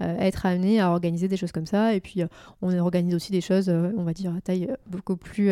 [0.00, 1.94] être amené à organiser des choses comme ça.
[1.94, 2.22] Et puis,
[2.62, 5.50] on organise aussi des choses, on va dire, à taille beaucoup plus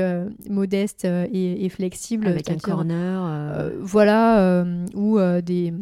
[0.49, 2.27] modeste et, et, flexible.
[2.27, 3.71] Avec un corner.
[3.83, 5.75] voilà, ou des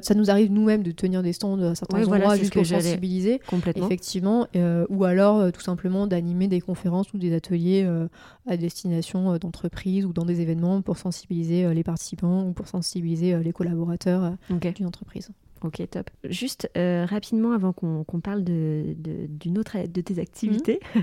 [0.00, 3.86] ça nous arrive nous-mêmes de tenir des stands à certains endroits juste pour sensibiliser, complètement.
[3.86, 8.08] effectivement, euh, ou alors euh, tout simplement d'animer des conférences ou des ateliers euh,
[8.46, 13.52] à destination d'entreprises ou dans des événements pour sensibiliser les participants ou pour sensibiliser les
[13.52, 15.30] collaborateurs d'une entreprise.
[15.64, 16.10] Ok, top.
[16.24, 21.02] Juste euh, rapidement, avant qu'on parle d'une de, autre de tes activités, mhm.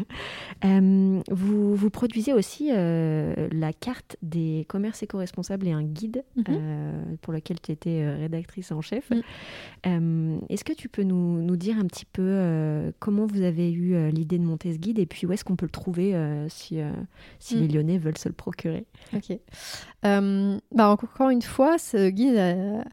[1.19, 7.17] euh, vous, vous, produisez aussi euh, la carte des commerces éco-responsables et un guide mhm.
[7.21, 9.11] pour lequel tu étais rédactrice en chef.
[9.83, 14.37] Est-ce que tu peux nous, nous, dire un petit peu comment vous avez eu l'idée
[14.37, 16.15] de monter ce guide et puis où est-ce qu'on peut le trouver
[16.49, 16.79] si,
[17.39, 18.85] si les Lyonnais veulent se le procurer?
[19.13, 19.37] Ok.
[20.03, 22.83] bah encore une fois, ce guide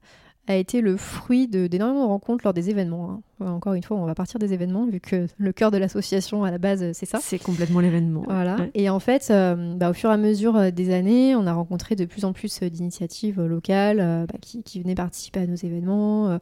[0.46, 3.22] a été le fruit d'énormément de, rencontres lors des événements.
[3.40, 3.46] Hein.
[3.46, 6.50] Encore une fois, on va partir des événements, vu que le cœur de l'association, à
[6.50, 7.18] la base, c'est ça.
[7.20, 8.22] C'est complètement l'événement.
[8.26, 8.56] Voilà.
[8.74, 11.52] Et en fait, euh, bah, au fur et à mesure euh, des années, on a
[11.52, 15.56] rencontré de plus en plus euh, d'initiatives locales bah, qui, qui, venaient participer à nos
[15.56, 16.38] événements.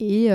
[0.00, 0.30] et...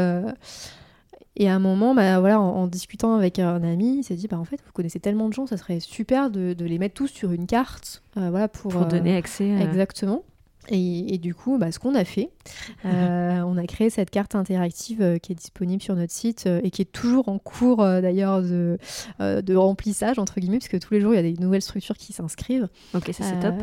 [1.38, 4.38] Et à un moment, bah, voilà, en, discutant avec un ami, il s'est dit, bah,
[4.38, 7.08] en fait, vous connaissez tellement de gens, ça serait super de, de les mettre tous
[7.08, 9.50] sur une carte, voilà, pour, pour donner accès.
[9.50, 10.26] Exactement.
[10.74, 12.30] Et, du coup, bah, ce qu'on a fait,
[12.86, 16.62] euh, on a créé cette carte interactive euh, qui est disponible sur notre site euh,
[16.64, 18.78] et qui est toujours en cours d'ailleurs de,
[19.20, 21.98] de, remplissage, entre guillemets, parce que tous les jours, il y a des nouvelles structures
[21.98, 22.70] qui s'inscrivent.
[22.94, 23.56] Ok, ça c'est top.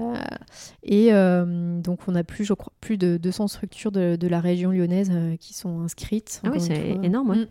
[0.82, 4.70] Et donc, on a plus, je crois, plus de 200 structures de, de la région
[4.70, 6.42] lyonnaise qui sont inscrites.
[6.44, 7.30] Ah oui, c'est énorme.
[7.30, 7.36] Ouais.
[7.36, 7.46] Mm.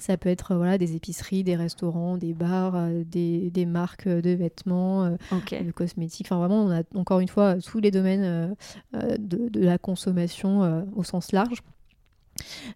[0.00, 4.30] Ça peut être voilà, des épiceries, des restaurants, des bars, euh, des, des, marques de
[4.30, 5.16] vêtements, euh,
[5.52, 6.26] de cosmétiques.
[6.26, 8.56] Enfin, vraiment, on a encore une fois tous les domaines
[8.94, 11.62] euh, de, de, la consommation au sens large.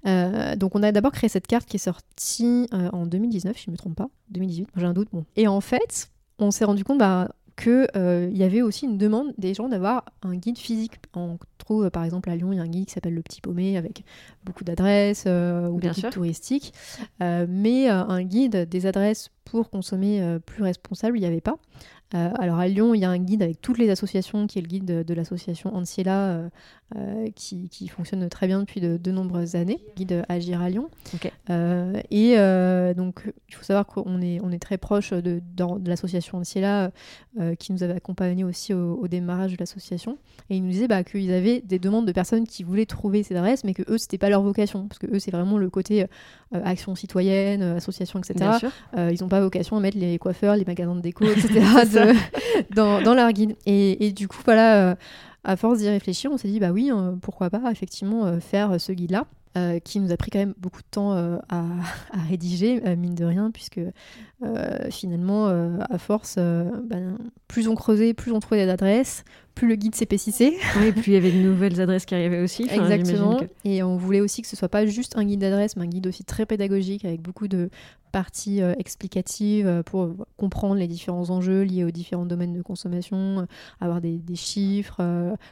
[0.04, 3.72] donc on a d'abord créé cette carte qui est sortie en 2019, si je ne
[3.72, 5.08] me trompe pas, 2018, j'ai un doute.
[5.12, 5.24] Bon.
[5.36, 9.32] Et en fait, on s'est rendu compte bah, qu'il euh, y avait aussi une demande
[9.38, 10.94] des gens d'avoir un guide physique.
[11.14, 13.40] On trouve par exemple à Lyon, il y a un guide qui s'appelle Le Petit
[13.40, 14.04] Paumé avec
[14.44, 16.72] beaucoup d'adresses euh, ou des guides touristiques.
[17.22, 21.56] Euh, mais un guide des adresses pour consommer plus responsable, il n'y avait pas.
[22.14, 24.62] Euh, alors à Lyon, il y a un guide avec toutes les associations, qui est
[24.62, 26.48] le guide de, l'association Anciela,
[26.96, 30.88] euh, euh, qui, fonctionne très bien depuis de, nombreuses années, guide Agir à Lyon.
[32.10, 32.36] et
[32.96, 35.40] donc il faut savoir qu'on est, on est très proche de,
[35.86, 36.90] l'association Anciela,
[37.58, 40.18] qui nous avait accompagnés aussi au, démarrage de l'association.
[40.50, 43.36] Et ils nous disaient bah, qu'ils avaient des demandes de personnes qui voulaient trouver ces
[43.36, 46.06] adresses, mais que eux, c'était pas leur vocation, parce que eux, c'est vraiment le côté
[46.52, 48.50] action citoyenne, association, etc.
[48.96, 51.60] ils n'ont pas vocation à mettre les coiffeurs, les magasins de déco, etc.
[52.74, 53.56] dans, dans, leur guide.
[53.66, 54.94] Et, et, du coup, voilà, euh,
[55.44, 58.80] à force d'y réfléchir, on s'est dit, bah oui, euh, pourquoi pas effectivement euh, faire
[58.80, 59.26] ce guide-là.
[59.84, 61.12] qui nous a pris quand même beaucoup de temps
[61.48, 61.64] à,
[62.28, 63.80] rédiger, mine de rien, puisque
[64.90, 65.46] finalement,
[65.78, 69.22] à force, ben, plus on creusait, plus on trouvait d'adresses,
[69.54, 70.54] plus le guide s'épaississait.
[70.80, 72.66] Oui, plus il y avait de nouvelles adresses qui arrivaient aussi.
[72.70, 73.40] Exactement.
[73.64, 76.06] Et on voulait aussi que ce soit pas juste un guide d'adresse, mais un guide
[76.06, 77.70] aussi très pédagogique avec beaucoup de
[78.14, 83.40] partie euh, explicative euh, pour comprendre les différents enjeux liés aux différents domaines de consommation,
[83.40, 83.46] euh,
[83.80, 85.00] avoir des, chiffres,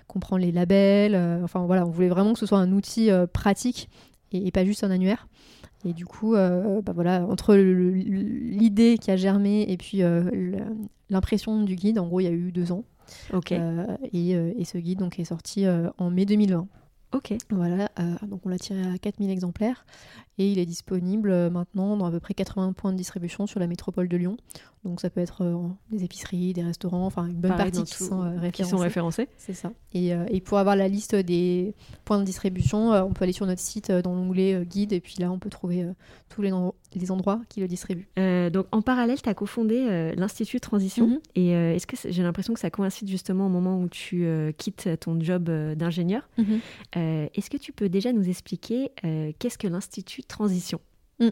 [0.07, 1.17] comprendre les labels.
[1.43, 3.89] enfin voilà, on voulait vraiment que ce soit un outil pratique
[4.33, 5.29] et, pas juste un annuaire.
[5.85, 10.03] Et du coup, bah voilà, entre l'idée qui a germé et puis
[11.11, 12.85] l'impression du guide, en gros, il y a eu deux ans.
[13.33, 13.53] Ok.
[13.53, 15.67] Et, et, ce guide donc, est sorti
[15.99, 16.67] en mai 2020.
[17.13, 17.35] Ok.
[17.51, 17.91] Voilà,
[18.27, 19.85] donc on l'a tiré à 4000 exemplaires
[20.39, 23.67] et il est disponible maintenant dans à peu près 80 points de distribution sur la
[23.67, 24.37] métropole de Lyon.
[24.85, 28.25] Donc ça peut être euh, des épiceries, des restaurants, enfin une bonne partie qui, sont,
[28.25, 29.29] euh, qui, sont, référencés.
[29.37, 29.73] C'est ça.
[29.93, 33.47] Et, euh, et, pour avoir la liste des points de distribution, on peut aller sur
[33.47, 35.87] notre site dans l'onglet guide et puis là on peut trouver
[36.29, 36.51] tous les,
[36.95, 38.09] les, endroits qui le distribuent.
[38.17, 41.07] donc en parallèle, tu as cofondé l'Institut Transition.
[41.07, 41.19] Mhm.
[41.37, 44.27] Et est-ce que j'ai l'impression que ça coïncide justement au moment où tu
[44.59, 45.45] quittes ton job
[45.77, 46.59] d'ingénieur mhm.
[46.95, 48.91] Est-ce que tu peux déjà nous expliquer
[49.39, 50.81] qu'est-ce que l'Institut Transition
[51.23, 51.29] Mm.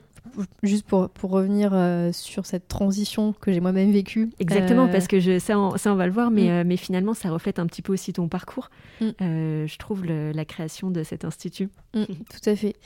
[0.63, 4.31] Juste pour, pour revenir euh, sur cette transition que j'ai moi-même vécue.
[4.39, 6.51] Exactement, euh, parce que je, ça, on, ça, on va le voir, mais, mm.
[6.51, 9.11] euh, mais finalement, ça reflète un petit peu aussi ton parcours, mm.
[9.21, 11.71] je trouve, la création de cet institut.
[11.95, 12.77] tout à fait.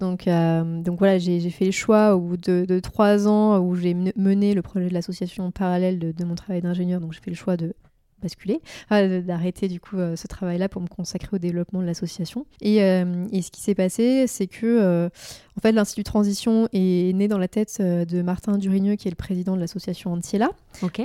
[0.00, 3.94] Donc, donc voilà, j'ai fait le choix au bout de, de trois ans où j'ai
[3.94, 7.00] mené le projet de l'association parallèle de, de mon travail d'ingénieur.
[7.00, 7.74] Donc j'ai fait le choix de
[8.22, 12.46] basculer, d'arrêter du coup euh, ce travail-là pour me consacrer au développement de l'association.
[12.60, 15.08] Et, euh, et, ce qui s'est passé, c'est que euh,
[15.56, 19.16] en fait l'Institut Transition est né dans la tête de Martin Durigneux, qui est le
[19.16, 20.50] président de l'association Antiela,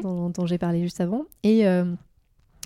[0.02, 1.26] dont, dont j'ai parlé juste avant.
[1.44, 1.66] Et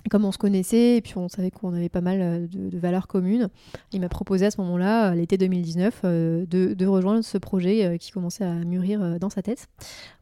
[0.10, 3.08] comme on se connaissait et puis on savait qu'on avait pas mal euh, de, valeurs
[3.08, 3.50] communes,
[3.92, 8.12] il m'a proposé à ce moment-là, l'été 2019, euh, de, rejoindre ce projet euh, qui
[8.12, 9.68] commençait à mûrir dans sa tête.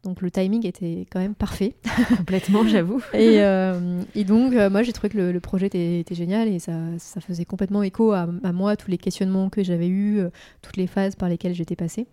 [0.04, 1.76] Donc le timing était quand même parfait.
[2.18, 3.02] Complètement, j'avoue.
[3.14, 6.74] et, donc moi j'ai trouvé que le, projet était, génial et ça,
[7.20, 10.22] faisait complètement écho à, à moi, tous les questionnements que j'avais eus,
[10.62, 12.08] toutes les phases par lesquelles j'étais passée.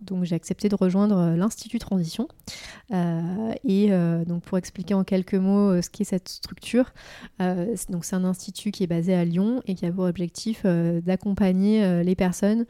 [0.00, 2.28] Donc j'ai accepté de rejoindre euh, l'Institut Transition.
[2.92, 6.92] Euh, et euh, donc pour expliquer en quelques mots ce qu'est cette structure,
[7.38, 12.02] donc c'est un institut qui est basé à Lyon et qui a pour objectif d'accompagner
[12.02, 12.66] les personnes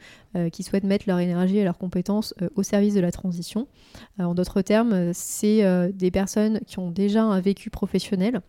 [0.51, 3.67] qui souhaitent mettre leur énergie et leurs compétences au service de la transition.
[4.19, 8.41] en d'autres termes, c'est des personnes qui ont déjà un vécu professionnel,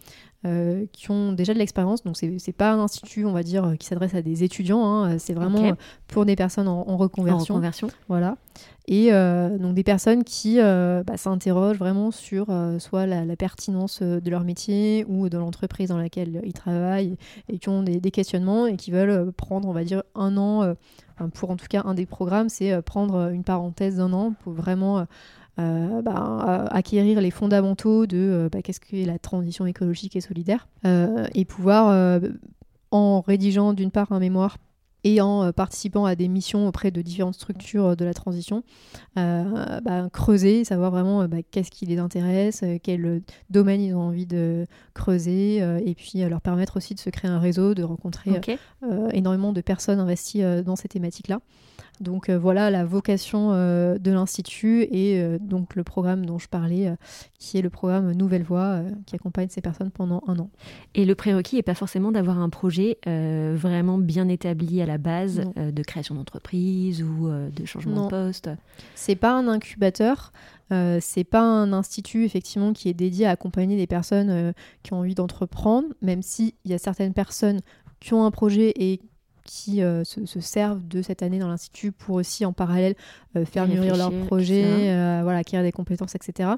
[0.47, 2.05] euh, qui ont déjà de l'expérience.
[2.05, 4.87] Donc, c'est n'est pas un institut, on va dire, euh, qui s'adresse à des étudiants.
[4.87, 5.19] Hein.
[5.19, 5.73] C'est vraiment
[6.07, 7.55] pour des personnes en, reconversion.
[7.55, 7.89] En reconversion.
[8.07, 8.37] Voilà.
[8.87, 12.47] Et euh, donc, des personnes qui bah, s'interrogent vraiment sur
[12.79, 17.17] soit la, pertinence de leur métier ou de l'entreprise dans laquelle ils travaillent
[17.49, 20.73] et qui ont des, des questionnements et qui veulent prendre, on va dire, un an.
[21.35, 25.05] pour en tout cas, un des programmes, c'est prendre une parenthèse d'un an pour vraiment
[25.59, 30.69] euh, bah, acquérir les fondamentaux de euh, bah, qu'est-ce qu'est la transition écologique et solidaire,
[30.85, 32.21] euh, et pouvoir,
[32.91, 34.59] en rédigeant d'une part un mémoire
[35.05, 38.63] et en participant à des missions auprès de différentes structures de la transition,
[39.17, 45.59] bah, creuser, savoir vraiment qu'est-ce qui les intéresse, quel domaine ils ont envie de creuser,
[45.59, 48.41] et puis leur permettre aussi de se créer un réseau, de rencontrer
[49.13, 51.41] énormément de personnes investies dans ces thématiques-là.
[52.01, 56.49] Donc euh, voilà la vocation euh, de l'Institut et euh, donc le programme dont je
[56.49, 56.95] parlais,
[57.39, 60.51] qui est le programme Nouvelle Voie, qui accompagne ces personnes pendant un an.
[60.95, 65.43] Et le prérequis n'est pas forcément d'avoir un projet vraiment bien établi à la base
[65.57, 68.51] de création d'entreprise ou de changement de poste.
[68.95, 70.33] C'est pas un incubateur.
[70.71, 75.15] c'est pas un institut effectivement qui est dédié à accompagner des personnes qui ont envie
[75.15, 77.61] d'entreprendre, même s'il y a certaines personnes
[78.01, 79.01] qui ont un projet et
[79.49, 82.95] qui euh, se, servent de cette année dans l'Institut pour aussi en parallèle
[83.35, 86.51] euh, faire mûrir leur projet, euh, voilà, acquérir des compétences, etc.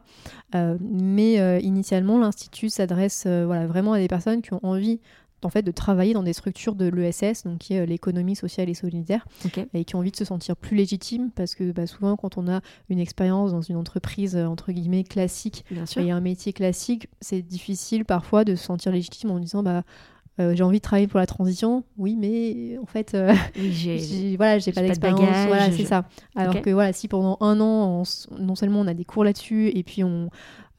[0.80, 5.00] mais initialement, l'Institut s'adresse voilà, vraiment à des personnes qui ont envie
[5.42, 8.74] en fait de travailler dans des structures de l'ESS, donc qui est l'économie sociale et
[8.74, 9.26] solidaire,
[9.74, 12.48] et qui ont envie de se sentir plus légitimes parce que bah, souvent quand on
[12.48, 15.64] a une expérience dans une entreprise entre guillemets classique
[15.96, 19.82] et un métier classique, c'est difficile parfois de se sentir légitime en disant bah
[20.40, 24.58] euh, j'ai envie de travailler pour la transition, oui, mais en fait, euh, j'ai voilà,
[24.58, 26.04] j'ai pas d'expérience, voilà, c'est ça.
[26.34, 28.02] Alors que voilà, si pendant un an,
[28.38, 30.30] non seulement on a des cours là-dessus, et puis on,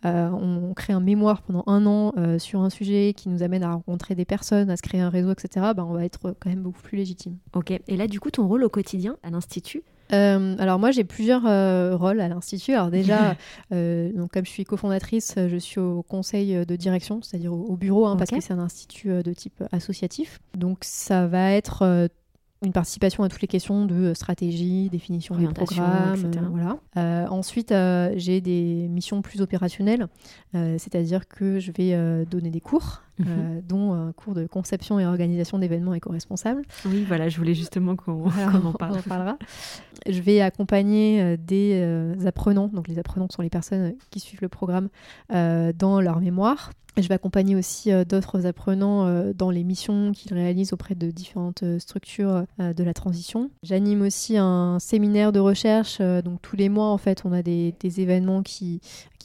[0.06, 3.72] euh, on crée un mémoire pendant un an sur un sujet qui nous amène à
[3.72, 6.62] rencontrer des personnes, à se créer un réseau, etc., bah, on va être quand même
[6.62, 7.38] beaucoup plus légitime.
[7.54, 7.72] Ok.
[7.72, 9.84] Et là, du coup, ton rôle au quotidien à l'Institut,
[10.14, 12.74] euh, alors moi j'ai plusieurs euh, rôles à l'institut.
[12.74, 13.36] Alors déjà,
[13.74, 18.06] euh, donc comme je suis cofondatrice, je suis au conseil de direction, c'est-à-dire au, bureau,
[18.06, 20.40] hein, parce que c'est un institut de type associatif.
[20.58, 22.10] Donc ça va être
[22.64, 26.46] une participation à toutes les questions de stratégie, définition du programme, etc.
[26.52, 27.32] voilà.
[27.32, 27.74] ensuite,
[28.16, 30.08] j'ai des missions plus opérationnelles,
[30.54, 33.62] c'est-à-dire que je vais donner des cours mhm.
[33.68, 36.64] dont un cours de conception et organisation d'événements éco-responsables.
[36.86, 38.26] Oui, voilà, je voulais justement qu'on
[38.66, 38.98] en parle.
[38.98, 39.38] On parlera.
[40.08, 44.90] Je vais accompagner des apprenants, donc les apprenants sont les personnes qui suivent le programme,
[45.30, 50.34] dans leur mémoire je vais accompagner aussi euh, d'autres apprenants euh, dans les missions qu'ils
[50.34, 53.50] réalisent auprès de différentes euh, structures de la transition.
[53.64, 57.74] J'anime aussi un séminaire de recherche, donc tous les mois en fait on a des,
[57.80, 58.82] des événements qui,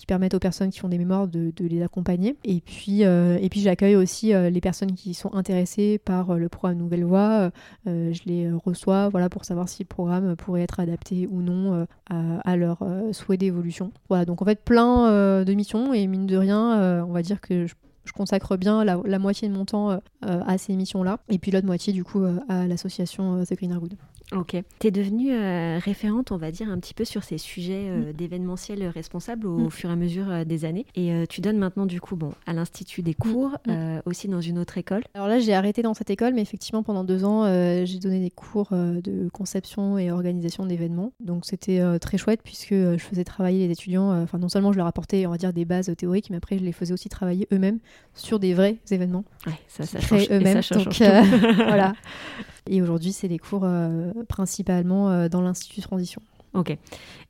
[0.07, 2.37] qui permettent aux personnes qui ont des mémoires de, les accompagner.
[2.45, 7.05] Et puis, et puis j'accueille aussi les personnes qui sont intéressées par le programme Nouvelle
[7.05, 7.51] Voix.
[7.87, 12.39] je les reçois voilà, pour savoir si le programme pourrait être adapté ou non à,
[12.45, 12.79] à, leur
[13.13, 13.93] souhait d'évolution.
[14.09, 17.67] Voilà, donc en fait plein de missions et mine de rien, on va dire que
[17.67, 17.75] je,
[18.13, 21.93] consacre bien la, moitié de mon temps euh, à ces missions-là, et puis l'autre moitié
[21.93, 23.95] du coup euh, à l'association euh, The Greener Good.
[24.33, 24.57] Ok.
[24.81, 25.31] Tu es devenue
[25.79, 29.93] référente, on va dire, un petit peu sur ces sujets d'événementiel responsable au, fur et
[29.93, 30.85] à mesure des années.
[30.97, 33.57] Et tu donnes maintenant, du coup, bon, à l'Institut des cours,
[34.05, 35.05] aussi dans une autre école.
[35.15, 37.45] Alors là, j'ai arrêté dans cette école, mais effectivement, pendant deux ans,
[37.85, 41.13] j'ai donné des cours de conception et organisation d'événements.
[41.21, 44.11] Donc c'était très chouette puisque je faisais travailler les étudiants.
[44.23, 46.65] Enfin, non seulement je leur apportais, on va dire, des bases théoriques, mais après, je
[46.65, 47.79] les faisais aussi travailler eux-mêmes
[48.15, 49.25] sur des vrais événements.
[49.47, 50.29] Ouais, ça, ça change.
[50.31, 50.63] eux-mêmes.
[50.71, 51.23] Donc, euh,
[51.57, 51.95] voilà.
[52.69, 56.21] Et aujourd'hui, c'est des cours euh, principalement euh, dans l'Institut Transition.
[56.57, 56.77] Ok.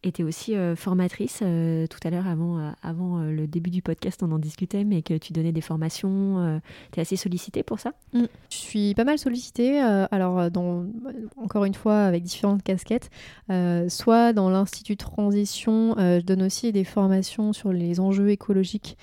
[0.02, 1.38] Et tu es aussi formatrice.
[1.38, 5.32] tout à l'heure, avant, avant le début du podcast, on en discutait, mais que tu
[5.32, 6.60] donnais des formations.
[6.92, 7.92] tu es assez sollicitée pour ça?
[8.12, 8.24] Mm.
[8.50, 9.80] Je suis pas mal sollicitée.
[9.80, 10.86] alors, dans,
[11.36, 13.10] encore une fois, avec différentes casquettes.
[13.88, 18.96] soit dans l'Institut Transition, je donne aussi des formations sur les enjeux écologiques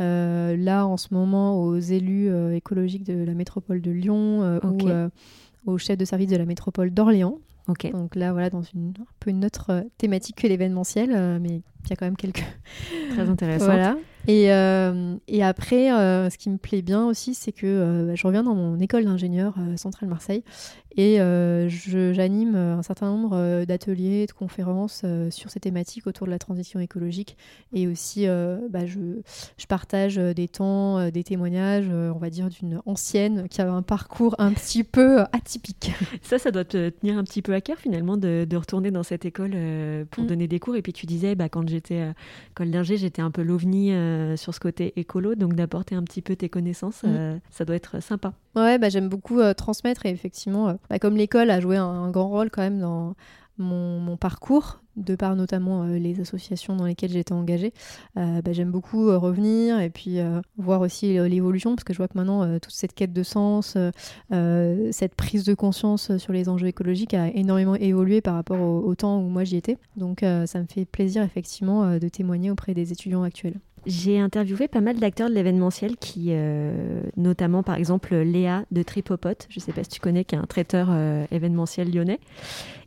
[0.00, 5.08] euh, là, en ce moment, aux élus euh, écologiques de la métropole de Lyon euh,
[5.66, 7.38] ou aux chefs de service de la métropole d'Orléans.
[7.92, 11.92] Donc là, voilà, dans une, un peu une autre thématique que l'événementiel, mais il y
[11.92, 12.44] a quand même quelques...
[13.14, 13.66] Très intéressant.
[13.66, 13.96] voilà.
[14.28, 18.14] Et, euh, et après, euh, ce qui me plaît bien aussi, c'est que euh, bah,
[18.14, 20.44] je reviens dans mon école d'ingénieur Centrale Marseille
[20.96, 21.18] et
[21.68, 27.36] j'anime un certain nombre d'ateliers, de conférences sur ces thématiques autour de la transition écologique.
[27.72, 28.98] Et aussi, bah, je,
[29.56, 34.34] je, partage des temps, des témoignages, on va dire, d'une ancienne qui a un parcours
[34.38, 35.92] un petit peu atypique.
[36.22, 39.04] Ça, ça doit te tenir un petit peu à cœur finalement de, de retourner dans
[39.04, 39.52] cette école
[40.10, 40.26] pour mm.
[40.26, 40.74] donner des cours.
[40.74, 42.14] Et puis tu disais, bah, quand j'étais à
[42.48, 46.22] l'école d'ingé, j'étais un peu l'ovni euh, sur ce côté écolo, donc d'apporter un petit
[46.22, 47.08] peu tes connaissances, mm.
[47.08, 48.32] euh, ça doit être sympa.
[48.56, 52.28] Ouais, bah, j'aime beaucoup euh, transmettre et effectivement, bah, comme l'école a joué un, grand
[52.28, 53.14] rôle quand même dans
[53.62, 57.72] mon, parcours, de par notamment les associations dans lesquelles j'étais engagée,
[58.16, 60.18] bah, j'aime beaucoup revenir et puis
[60.58, 63.78] voir aussi l'évolution, parce que je vois que maintenant, toute cette quête de sens,
[64.30, 69.20] cette prise de conscience sur les enjeux écologiques a énormément évolué par rapport au temps
[69.20, 69.78] où moi j'y étais.
[69.96, 73.60] Donc ça me fait plaisir effectivement de témoigner auprès des étudiants actuels.
[73.86, 79.46] J'ai interviewé pas mal d'acteurs de l'événementiel qui, euh, notamment par exemple Léa de Tripopot,
[79.48, 82.20] je ne sais pas si tu connais, qui est un traiteur euh, événementiel lyonnais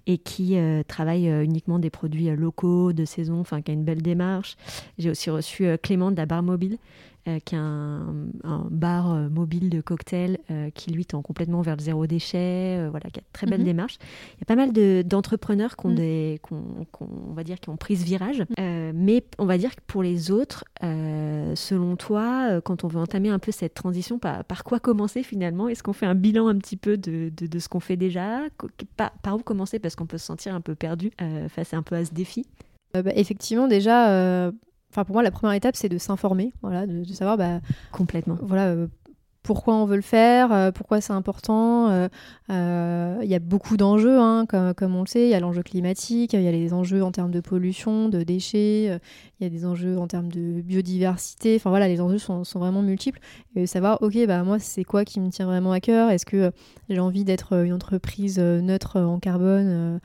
[0.07, 4.01] et qui euh, travaille uniquement des produits locaux, de saison, enfin qui a une belle
[4.01, 4.55] démarche.
[4.97, 6.77] J'ai aussi reçu Clément de la Barre Mobile
[7.29, 8.27] euh, qui est un,
[8.69, 13.09] bar euh, mobile de cocktails euh, qui lui tend complètement vers le zéro déchet, voilà,
[13.09, 13.65] qui a très belle mhm.
[13.65, 13.97] démarche.
[14.35, 14.73] Il y a pas mal
[15.05, 15.95] d'entrepreneurs qui ont mhm.
[15.95, 20.03] des, on va dire, qui ont pris ce virage, mais on va dire que pour
[20.03, 24.81] les autres, selon toi, quand on veut entamer un peu cette transition, par, par quoi
[24.81, 25.69] commencer finalement?
[25.69, 28.41] Est-ce qu'on fait un bilan un petit peu de, de, ce qu'on fait déjà?
[28.97, 29.79] Par, par, où commencer?
[29.79, 31.11] Parce qu'on peut se sentir un peu perdu
[31.49, 32.45] face un peu à ce défi.
[32.93, 34.51] Bah, effectivement, déjà,
[34.93, 38.37] Enfin, pour moi, la première étape, c'est de s'informer, voilà, de, savoir, bah, complètement.
[38.43, 38.87] Voilà, euh,
[39.43, 41.89] pourquoi on veut le faire, euh, pourquoi c'est important.
[41.89, 42.07] Euh,
[42.49, 45.25] euh, il y a beaucoup d'enjeux, hein, comme, on le sait.
[45.25, 48.23] Il y a l'enjeu climatique, il y a les enjeux en termes de pollution, de
[48.23, 48.99] déchets,
[49.39, 51.57] il y a des enjeux en termes de biodiversité.
[51.57, 53.19] Enfin voilà, les enjeux sont, vraiment multiples.
[53.55, 56.09] Et savoir, ok, bah moi, c'est quoi qui me tient vraiment à cœur?
[56.09, 56.51] Est-ce que
[56.89, 59.99] j'ai envie d'être une entreprise neutre en carbone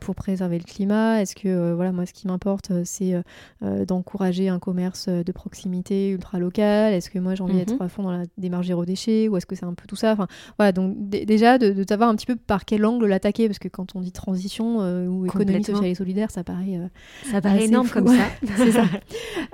[0.00, 1.22] pour préserver le climat?
[1.22, 3.22] Est-ce que, voilà, moi, ce qui m'importe, c'est
[3.62, 6.92] d'encourager un commerce de proximité ultra local?
[6.92, 7.82] Est-ce que moi, j'ai envie d'être mhm.
[7.82, 10.26] à fond dans la démarche déchets ou est-ce que c'est un peu tout ça enfin
[10.58, 13.94] voilà donc déjà de, savoir un petit peu par quel angle l'attaquer parce que quand
[13.94, 16.88] on dit transition euh, ou économie sociale et solidaire ça paraît euh,
[17.30, 18.84] ça paraît énorme comme ça.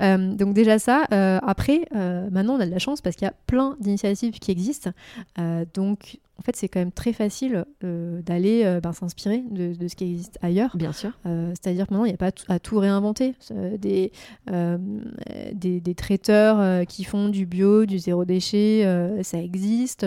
[0.03, 1.83] euh, donc déjà ça après
[2.31, 4.91] maintenant on a de la chance parce qu'il y a plein d'initiatives qui existent
[5.74, 10.05] donc en fait, c'est quand même très facile d'aller ben, s'inspirer de, de, ce qui
[10.05, 10.76] existe ailleurs.
[10.76, 11.12] Bien sûr.
[11.24, 13.34] C'est-à-dire que maintenant, il n'y a pas à tout réinventer.
[13.78, 14.12] Des,
[15.53, 18.87] des, des, traiteurs qui font du bio, du zéro déchet,
[19.22, 20.07] ça existe.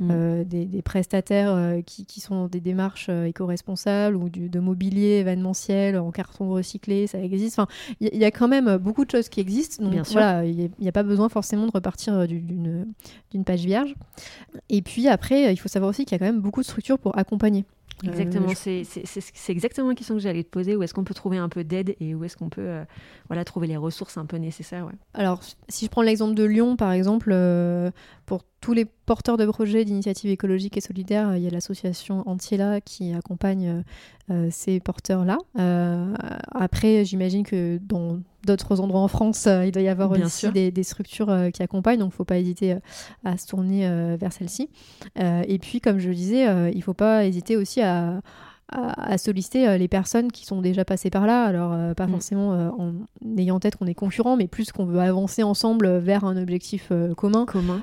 [0.00, 0.42] Mm.
[0.44, 6.10] Des, des, prestataires qui, qui, sont des démarches éco-responsables ou du, de mobilier événementiel en
[6.10, 7.58] carton recyclé, ça existe.
[7.58, 7.68] Enfin,
[8.00, 9.82] il y, a quand même beaucoup de choses qui existent.
[9.82, 13.94] Donc Bien voilà, il n'y a, pas besoin forcément de repartir d'une page vierge.
[14.68, 16.98] Et puis après, il faut savoir aussi qu'il y a quand même beaucoup de structures
[16.98, 17.64] pour accompagner.
[18.04, 20.76] Euh, exactement, c'est exactement la question que j'allais te poser.
[20.76, 22.84] Où est-ce qu'on peut trouver un peu d'aide et où est-ce qu'on peut euh,
[23.28, 24.92] voilà, trouver les ressources un peu nécessaires ouais.
[25.14, 27.90] Alors, si je prends l'exemple de Lyon, par exemple, euh,
[28.28, 32.82] pour tous les porteurs de projets d'initiatives écologiques et solidaires, il y a l'association Antiela
[32.82, 33.82] qui accompagne
[34.50, 35.38] ces porteurs-là.
[36.54, 40.82] après, j'imagine que dans d'autres endroits en France, il doit y avoir aussi des, des,
[40.82, 42.76] structures qui accompagnent, donc il ne faut pas hésiter
[43.24, 44.68] à se tourner vers celle-ci.
[45.16, 48.20] et puis, comme je le disais, il ne faut pas hésiter aussi à
[48.70, 51.44] à, à, solliciter euh, les personnes qui sont déjà passées par là.
[51.44, 52.10] Alors, euh, pas mm.
[52.10, 52.92] forcément euh, en
[53.36, 56.92] ayant en tête qu'on est concurrents, mais plus qu'on veut avancer ensemble vers un objectif
[57.16, 57.46] commun.
[57.46, 57.82] commun.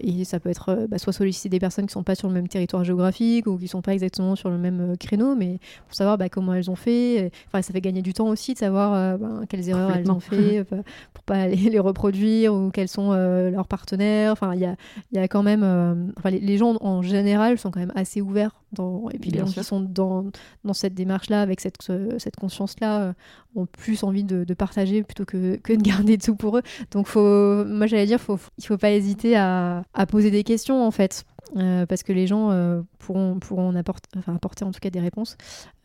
[0.00, 2.48] et ça peut être bah, soit solliciter des personnes qui sont pas sur le même
[2.48, 6.28] territoire géographique ou qui sont pas exactement sur le même créneau, mais pour savoir bah,
[6.28, 7.30] comment elles ont fait.
[7.48, 10.64] Enfin, ça fait gagner du temps aussi de savoir bah, quelles erreurs elles ont fait
[11.14, 14.32] pour pas les, les, reproduire ou quels sont leurs partenaires.
[14.32, 14.76] Enfin, il y a,
[15.12, 16.12] y a, quand même.
[16.24, 18.61] les, les, gens en général sont quand même assez ouverts.
[18.72, 20.30] Dans, et puis les gens qui sont dans
[20.64, 21.76] dans, cette démarche-là, avec cette,
[22.18, 23.12] cette conscience-là, euh,
[23.54, 26.62] ont plus envie de, partager plutôt que, que, de garder tout pour eux.
[26.90, 30.44] Donc, faut, moi, j'allais dire, faut, il ne faut pas hésiter à, à, poser des
[30.44, 31.24] questions, en fait.
[31.56, 35.00] Euh, parce que les gens euh, pourront, pourront apporter, enfin, apporter en tout cas des
[35.00, 35.36] réponses.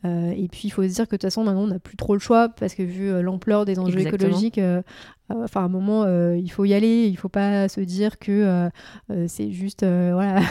[0.05, 2.13] et puis il faut se dire que de toute façon maintenant on n'a plus trop
[2.13, 4.59] le choix parce que vu l'ampleur des enjeux écologiques,
[5.29, 7.07] enfin à un moment il faut y aller.
[7.07, 8.69] Il faut pas se dire que
[9.27, 10.41] c'est juste voilà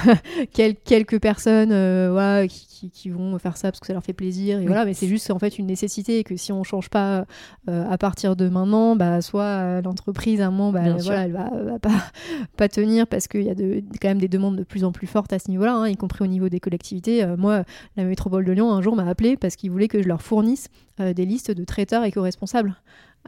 [0.52, 1.70] quelques personnes
[2.10, 4.84] voilà qui, qui, qui, vont faire ça parce que ça leur fait plaisir et voilà.
[4.84, 7.24] Mais c'est juste en fait une nécessité et que si on change pas
[7.68, 11.78] à partir de maintenant, bah soit l'entreprise à un moment bah, voilà elle va, va,
[11.78, 12.04] pas
[12.56, 14.96] pas tenir parce qu'il y a de, quand même des demandes de plus en plus
[14.96, 17.22] plus forte à ce niveau-là, hein, y compris au niveau des collectivités.
[17.22, 17.64] Euh, moi,
[17.96, 20.68] la métropole de Lyon, un jour, m'a appelé parce qu'ils voulaient que je leur fournisse
[21.00, 22.74] euh, des listes de traiteurs éco-responsables.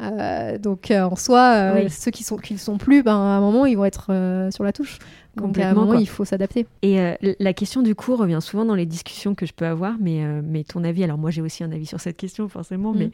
[0.00, 3.66] Euh, donc en soi, ceux qui sont qui ne sont plus, ben, à un moment,
[3.66, 4.12] ils vont être
[4.52, 5.00] sur la touche.
[5.34, 6.68] Donc à un moment, il faut s'adapter.
[6.82, 7.00] Et
[7.40, 10.62] la question du coup revient souvent dans les discussions que je peux avoir, mais, mais
[10.62, 13.06] ton avis, alors moi j'ai aussi un avis sur cette question forcément, mais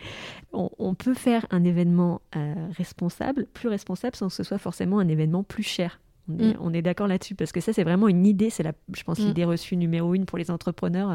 [0.52, 0.68] mm.
[0.78, 2.20] on, peut faire un événement
[2.76, 6.00] responsable, plus responsable, sans que ce soit forcément un événement plus cher.
[6.28, 6.82] On est, mm.
[6.82, 8.50] d'accord là-dessus parce que ça, c'est vraiment une idée.
[8.50, 9.26] C'est, la, je pense, mm.
[9.26, 11.10] l'idée reçue numéro une pour les entrepreneurs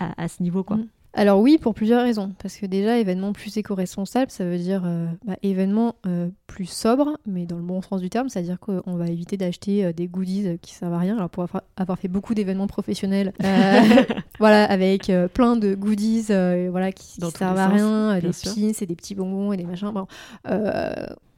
[0.00, 0.64] euh, à, ce niveau.
[0.64, 0.76] quoi.
[0.76, 0.88] Mm.
[1.12, 2.32] Alors oui, pour plusieurs raisons.
[2.40, 7.18] Parce que déjà, événement plus éco-responsable, ça veut dire euh, bah, événement euh, plus sobre,
[7.26, 10.72] mais dans le bon sens du terme, c'est-à-dire qu'on va éviter d'acheter des goodies qui
[10.74, 11.16] servent à rien.
[11.16, 11.46] Alors pour
[11.76, 13.32] avoir fait beaucoup d'événements professionnels,
[14.38, 16.26] voilà, avec plein de goodies,
[16.70, 19.90] voilà, qui, ne servent à rien, des pins et des petits bonbons et des machins.
[19.90, 20.06] Bon,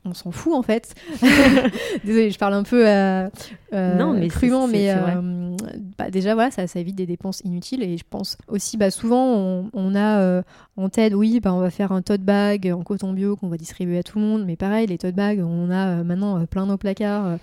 [0.05, 0.95] on s'en fout en fait.
[2.05, 3.29] Désolée, je parle un peu euh,
[3.73, 5.57] euh non, mais crûment, mais euh,
[5.97, 9.69] bah, déjà voilà, ça, ça, évite des dépenses inutiles et je pense aussi, bah, souvent
[9.73, 10.43] on, a euh,
[10.77, 13.57] en tête, oui, bah, on va faire un tote bag en coton bio qu'on va
[13.57, 16.77] distribuer à tout le monde, mais pareil, les tote bags, on a maintenant plein nos
[16.77, 17.39] placards.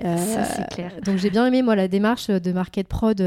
[0.00, 0.92] ça c'est clair.
[1.04, 3.18] Donc j'ai bien aimé moi la démarche de Market Prod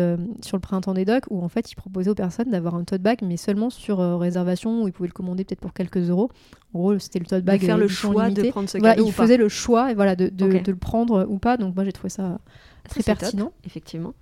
[0.41, 3.01] sur le printemps des docks où en fait ils proposaient aux personnes d'avoir un tote
[3.01, 6.31] bag, mais seulement sur réservation où ils pouvaient le commander peut-être pour quelques euros.
[6.73, 7.61] En gros, c'était le tote bag.
[7.61, 10.59] De faire le choix de prendre ce voilà, il faisait le choix voilà, de, de,
[10.59, 11.57] de, le prendre ou pas.
[11.57, 12.39] Donc moi j'ai trouvé ça
[12.87, 13.51] très pertinent.
[13.65, 14.13] effectivement.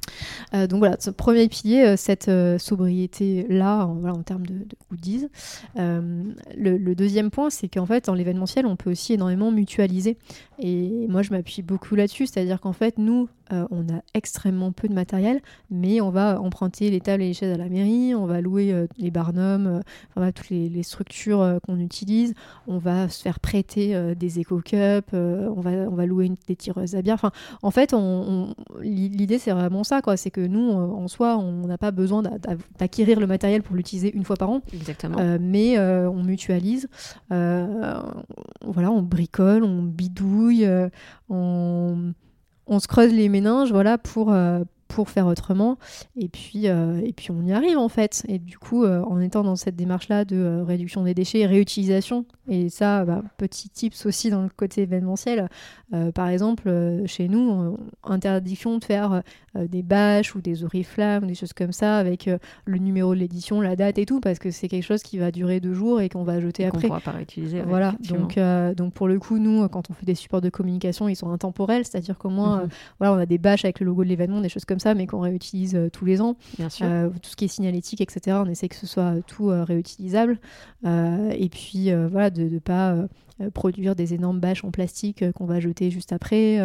[0.54, 4.54] Euh, donc voilà, ce premier pilier, euh, cette euh, sobriété-là, en, voilà, en termes de,
[4.54, 5.28] de goodies.
[5.76, 10.18] Le, deuxième point, c'est qu'en fait, dans l'événementiel, on peut aussi énormément mutualiser.
[10.60, 14.94] Et moi, je m'appuie beaucoup là-dessus, c'est-à-dire qu'en fait, nous, on a extrêmement peu de
[14.94, 18.40] matériel, mais on va emprunter les tables et les chaises à la mairie, on va
[18.42, 19.82] louer les barnums,
[20.16, 22.34] enfin, toutes les, structures qu'on utilise,
[22.66, 27.02] on va se faire prêter des éco-cups, on, va, on va louer des tireuses à
[27.02, 27.16] bière.
[27.16, 30.18] Enfin, en fait, on l'idée c'est vraiment ça, quoi.
[30.18, 32.24] C'est que nous, euh, en soi, on n'a pas besoin
[32.80, 34.62] d'acquérir le matériel pour l'utiliser une fois par an.
[34.74, 35.18] Exactement.
[35.20, 36.88] Euh, mais euh, on mutualise.
[37.30, 40.68] voilà, on bricole, on bidouille,
[41.30, 42.14] on,
[42.68, 44.34] on, se creuse les méninges, voilà, pour
[44.88, 45.78] pour faire autrement.
[46.16, 48.24] Et puis, et puis on y arrive en fait.
[48.28, 53.06] Et du coup, en étant dans cette démarche-là de réduction des déchets, réutilisation, et ça,
[53.06, 55.50] bah, petit tips aussi dans le côté événementiel,
[55.94, 59.20] euh, par exemple, euh, chez nous, interdiction de faire euh,
[59.70, 62.30] des bâches ou des oriflammes, des choses comme ça, avec
[62.66, 65.32] le numéro de l'édition, la date et tout, parce que c'est quelque chose qui va
[65.32, 66.86] durer deux jours et qu'on va jeter après.
[66.86, 67.62] On pourra pas réutiliser.
[67.62, 67.96] Voilà.
[68.10, 68.40] Donc,
[68.76, 71.86] donc pour le coup, nous, quand on fait des supports de communication, ils sont intemporels,
[71.86, 72.70] c'est-à-dire qu'au moins, mhm.
[73.00, 74.94] voilà, on a des bâches avec le logo de l'événement, des choses comme comme ça,
[74.94, 76.36] mais qu'on réutilise tous les ans.
[76.58, 76.86] Bien sûr.
[77.22, 78.38] tout ce qui est signalétique, etc.
[78.46, 80.38] On essaie que ce soit tout réutilisable.
[80.84, 82.98] et puis voilà, de ne pas
[83.54, 86.58] produire des énormes bâches en plastique qu'on va jeter juste après.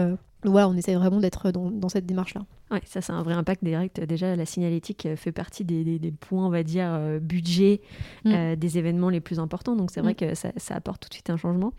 [0.42, 2.46] Donc voilà, on essaie vraiment d'être dans, cette démarche-là.
[2.70, 4.00] Ouais, ça c'est un vrai impact direct.
[4.00, 7.80] Déjà, la signalétique fait partie des, points, on va dire, budget
[8.24, 8.54] mm.
[8.56, 9.76] des événements les plus importants.
[9.76, 10.16] Donc c'est vrai mm.
[10.16, 11.72] que ça, apporte tout de suite un changement.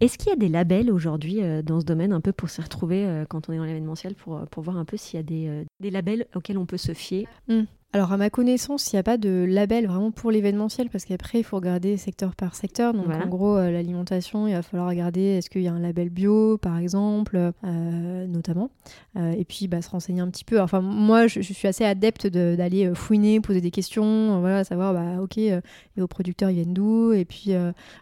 [0.00, 2.62] Est-ce qu'il y a des labels aujourd'hui euh, dans ce domaine un peu pour se
[2.62, 5.20] retrouver euh, quand on est dans l'événementiel pour, euh, pour voir un peu s'il y
[5.20, 7.26] a des, des, labels auxquels on peut se fier?
[7.48, 7.62] Mmh.
[7.94, 11.38] Alors, à ma connaissance, il n'y a pas de label vraiment pour l'événementiel parce qu'après,
[11.38, 12.92] il faut regarder secteur par secteur.
[12.92, 16.10] Donc, en gros, euh, l'alimentation, il va falloir regarder est-ce qu'il y a un label
[16.10, 18.68] bio, par exemple, euh, notamment.
[19.16, 20.60] Euh, et puis, bah, se renseigner un petit peu.
[20.60, 25.38] Enfin, moi, je, suis assez adepte d'aller fouiner, poser des questions, voilà, savoir, bah, ok,
[25.38, 25.60] et
[25.96, 27.14] vos producteurs, ils viennent d'où?
[27.14, 27.54] Et puis,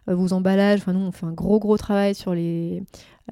[0.08, 0.80] vos emballages.
[0.80, 2.82] Enfin, nous, on fait un gros, gros travail sur les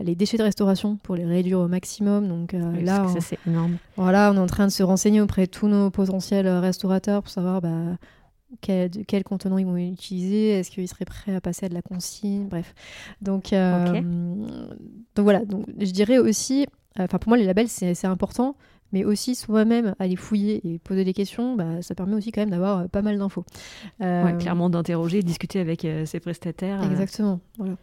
[0.01, 2.29] les déchets de restauration pour les réduire au maximum.
[2.29, 3.77] Donc euh, là, ça, c'est énorme.
[3.97, 7.31] Voilà, on est en train de se renseigner auprès de tous nos potentiels restaurateurs pour
[7.31, 7.97] savoir bah,
[8.61, 11.83] quel, quel contenant ils vont utiliser, est-ce qu'ils seraient prêts à passer à de la
[11.83, 12.75] consigne, bref.
[13.21, 14.01] Donc, euh,
[15.15, 16.67] donc voilà, donc, je dirais aussi,
[16.99, 18.57] enfin pour moi les labels c'est important,
[18.93, 22.51] mais aussi soi-même aller fouiller et poser des questions, bah, ça permet aussi quand même
[22.51, 23.45] d'avoir euh, pas mal d'infos.
[23.99, 26.83] clairement d'interroger, discuter avec ses prestataires.
[26.83, 27.77] Exactement, voilà.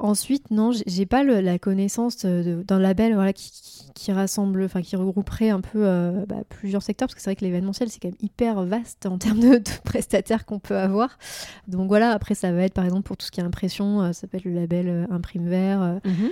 [0.00, 3.50] Ensuite, non, j'ai pas la connaissance d'un label voilà, qui,
[3.96, 7.36] qui, rassemble, enfin qui regrouperait un peu euh, bah, plusieurs secteurs, parce que c'est vrai
[7.36, 11.18] que l'événementiel c'est quand même hyper vaste en termes de, prestataires qu'on peut avoir.
[11.66, 14.12] Donc voilà, après ça va être par exemple pour tout ce qui est impression, euh,
[14.12, 16.30] ça peut être le label euh, Imprime Vert, mhm.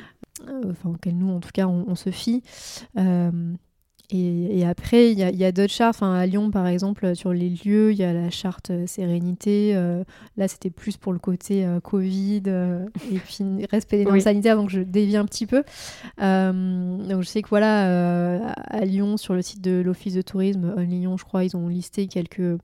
[0.71, 2.45] enfin auquel nous en tout cas on, on se fie.
[4.11, 5.97] Et, après, il y a, d'autres chartes.
[5.97, 9.73] Enfin, à Lyon, par exemple, sur les lieux, il y a la charte euh, sérénité.
[9.75, 10.05] Euh,
[10.37, 12.43] là, c'était plus pour le côté euh, Covid
[13.13, 14.57] et puis respect des normes sanitaires.
[14.57, 15.65] Donc, je dévie un petit peu.
[16.19, 21.17] donc, je sais que voilà, à Lyon, sur le site de l'Office de tourisme, Lyon,
[21.17, 22.61] je crois, ils ont listé quelques,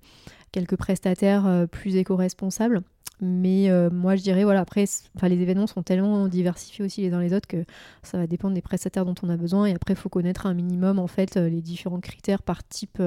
[0.53, 2.83] quelques prestataires plus éco-responsables.
[3.25, 4.85] Mais euh, moi, je dirais, voilà, après,
[5.23, 7.65] les événements sont tellement diversifiés aussi les uns les autres que
[8.03, 9.67] ça va dépendre des prestataires dont on a besoin.
[9.67, 13.01] Et après, il faut connaître un minimum, en fait, euh, les différents critères par type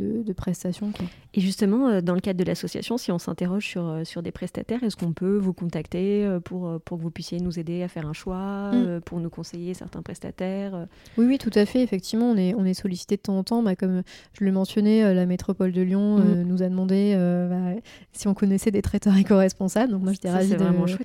[0.00, 0.92] euh, de, prestations.
[1.34, 4.96] Et justement, dans le cadre de l'association, si on s'interroge sur, sur des prestataires, est-ce
[4.96, 8.72] qu'on peut vous contacter pour, pour que vous puissiez nous aider à faire un choix,
[8.72, 9.00] mm.
[9.02, 10.86] pour nous conseiller certains prestataires
[11.16, 11.82] Oui, oui, tout à fait.
[11.82, 13.62] Effectivement, on est, on est sollicité de temps en temps.
[13.62, 16.42] Bah, comme je le mentionnais, la métropole de Lyon mm.
[16.42, 17.14] nous a demandé
[17.50, 17.80] bah,
[18.12, 20.56] si on connaissait des traiteurs éco responsable Donc moi j'étais ravie de,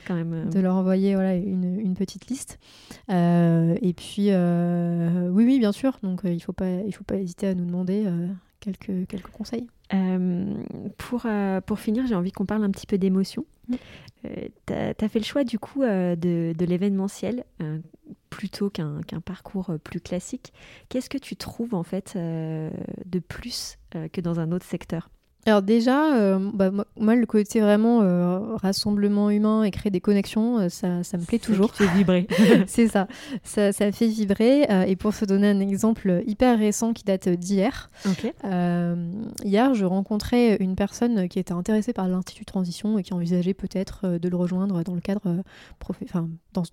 [0.07, 0.33] quand même.
[0.33, 0.45] Euh.
[0.45, 2.59] de leur envoyer voilà, une, une petite liste.
[3.09, 5.97] Euh, et puis euh, oui oui bien sûr.
[6.03, 8.05] Donc il faut pas il faut pas hésiter à nous demander
[8.63, 9.67] quelques quelques conseils.
[10.97, 11.27] pour,
[11.65, 13.45] pour finir, j'ai envie qu'on parle un petit peu d'émotion.
[13.67, 13.75] Mm.
[14.65, 16.15] tu as, fait le choix du coup de,
[16.57, 17.45] de l'événementiel
[18.29, 20.53] plutôt qu'un parcours plus classique.
[20.89, 25.09] Qu'est-ce que tu trouves en fait de plus que dans un autre secteur?
[25.45, 30.57] Alors déjà, euh, bah, moi, le côté vraiment euh, rassemblement humain et créer des connexions,
[30.57, 31.75] euh, ça, ça, me plaît toujours.
[31.75, 32.27] Ça fait vibrer.
[32.67, 33.07] c'est ça.
[33.43, 33.73] ça.
[33.73, 33.91] ça.
[33.91, 34.65] fait vibrer.
[34.87, 37.91] et pour se donner un exemple hyper récent qui date d'hier,
[39.43, 44.17] hier, je rencontrais une personne qui était intéressée par l'Institut Transition et qui envisageait peut-être
[44.17, 45.43] de le rejoindre dans le cadre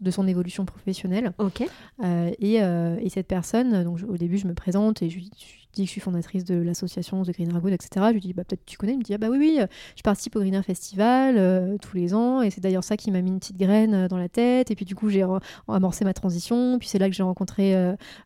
[0.01, 1.33] de son évolution professionnelle.
[1.39, 1.63] Ok.
[2.39, 5.87] Et, et, cette personne, donc au début, je me présente et je, je dis que
[5.87, 8.07] je suis fondatrice de l'association The Green Ragout, etc.
[8.09, 8.93] Je lui dis, bah, peut-être tu connais.
[8.93, 9.67] Il me dit, ah, bah oui, oui, euh,
[9.97, 12.43] je participe au Greener Festival euh, tous les ans.
[12.43, 14.71] Et c'est d'ailleurs ça qui m'a mis une petite graine euh, dans la tête.
[14.71, 15.25] Et puis, du coup, j'ai
[15.69, 16.79] amorcé ma transition.
[16.79, 17.75] Puis, c'est là que j'ai rencontré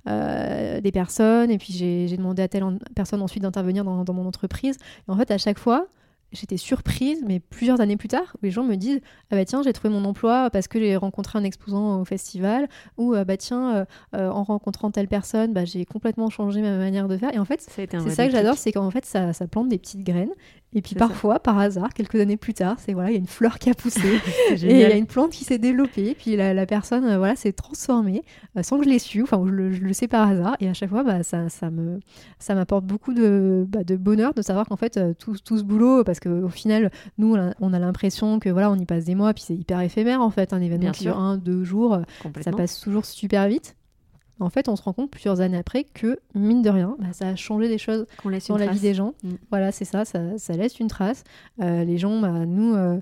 [0.07, 1.51] des personnes.
[1.51, 2.64] Et puis, j'ai demandé à telle
[2.95, 4.76] personne ensuite d'intervenir dans mon entreprise.
[5.09, 5.88] Et en fait, à chaque fois,
[6.35, 9.62] j'étais surprise, mais plusieurs années plus tard, où les gens me disent Ah bah tiens,
[9.62, 12.68] j'ai trouvé mon emploi parce que j'ai rencontré un exposant au festival,
[12.99, 16.76] ou ah bah tiens, euh, euh, en rencontrant telle personne, bah, j'ai complètement changé ma
[16.76, 17.35] manière de faire.
[17.35, 20.03] Et en fait, c'est ça que j'adore, c'est qu'en fait, ça, ça, plante des petites
[20.03, 20.32] graines.
[20.75, 23.27] Et puis parfois, par hasard, quelques années plus tard, c'est voilà, il y a une
[23.27, 24.20] fleur qui a poussé
[24.51, 26.16] et il y a une plante qui s'est développée.
[26.18, 28.22] Puis la, personne, euh, voilà, s'est transformée
[28.62, 29.22] sans que je l'ai su.
[29.22, 30.57] Enfin, je le, je le, sais par hasard.
[30.61, 32.01] Et à chaque fois, bah, ça, ça me,
[32.39, 36.03] ça m'apporte beaucoup de, bah, de bonheur de savoir qu'en fait, tout, tout, ce boulot,
[36.03, 39.45] parce qu'au final, nous, on a, l'impression que voilà, on y passe des mois, puis
[39.47, 41.99] c'est hyper éphémère en fait, un événement qui dure un, deux jours,
[42.43, 43.77] ça passe toujours super vite.
[44.41, 47.28] En fait, on se rend compte plusieurs années après que, mine de rien, bah, ça
[47.28, 48.07] a changé des choses
[48.49, 49.14] dans la vie des gens.
[49.22, 49.30] Mm.
[49.51, 51.22] Voilà, c'est ça, ça, laisse une trace.
[51.62, 53.01] Euh, les gens, bah, nous, euh,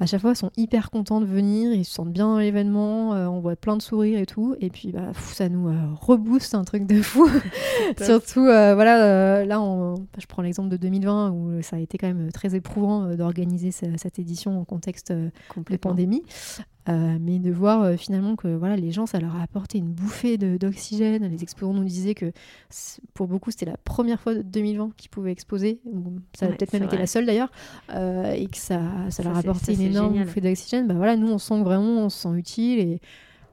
[0.00, 3.26] à chaque fois, sont hyper contents de venir, ils se sentent bien dans l'événement, euh,
[3.26, 5.70] on voit plein de sourires et tout, et puis bah, ça nous
[6.00, 7.28] rebooste un truc de fou.
[8.00, 12.54] Surtout, voilà, là, je prends l'exemple de 2020 où ça a été quand même très
[12.54, 16.22] éprouvant d'organiser cette édition en contexte de pandémie.
[16.90, 21.26] Mais de voir finalement que voilà, les gens, ça leur a apporté une bouffée d'oxygène.
[21.28, 22.32] Les exposants nous disaient que
[23.14, 25.80] pour beaucoup, c'était la première fois de 2020 qu'ils pouvaient exposer,
[26.34, 27.50] ça a peut-être même été la seule d'ailleurs,
[27.90, 28.80] et que ça,
[29.10, 30.86] ça, leur a apporté une énorme bouffée d'oxygène.
[30.86, 33.00] Bah, voilà, nous, on sent vraiment, on se sent utile et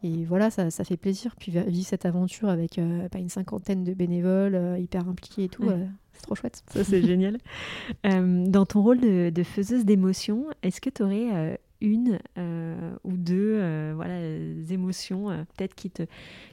[0.03, 1.35] et voilà, ça, ça, fait plaisir.
[1.37, 5.63] Puis vivre cette aventure avec euh, une cinquantaine de bénévoles euh, hyper impliqués et tout,
[5.63, 6.63] euh, c'est trop chouette.
[6.71, 7.37] Ça, c'est génial.
[8.03, 12.19] dans ton rôle de, de faiseuse d'émotions, est-ce que tu aurais une
[13.03, 14.19] ou deux voilà,
[14.69, 16.03] émotions peut-être qui te,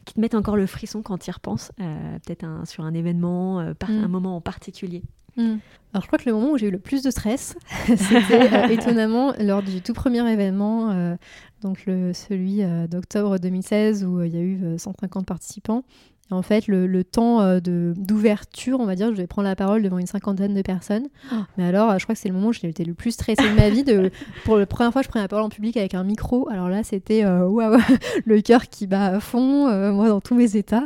[0.05, 3.91] qui te mettent encore le frisson quand tu y repenses, peut-être sur un événement, par,
[3.91, 4.11] un mm.
[4.11, 5.03] moment en particulier
[5.37, 5.57] Hmm.
[5.93, 7.57] Alors je crois que le moment où j'ai eu le plus de stress,
[7.87, 11.16] c'était euh, étonnamment lors du tout premier événement, euh,
[11.61, 15.83] donc le, celui euh, d'octobre 2016 où il y a eu 150 participants.
[16.31, 19.99] Et en fait, le, temps d'ouverture, on va dire, je vais prendre la parole devant
[19.99, 21.09] une cinquantaine de personnes.
[21.31, 21.47] Ah.
[21.59, 23.55] Mais alors, je crois que c'est le moment où j'ai été le plus stressée de
[23.55, 23.85] ma vie.
[23.85, 24.11] De,
[24.45, 26.49] pour la première fois, je prenais la parole en public avec un micro.
[26.51, 27.79] Alors là, c'était waouh,
[28.25, 30.85] le cœur qui bat à fond, moi dans tous mes états.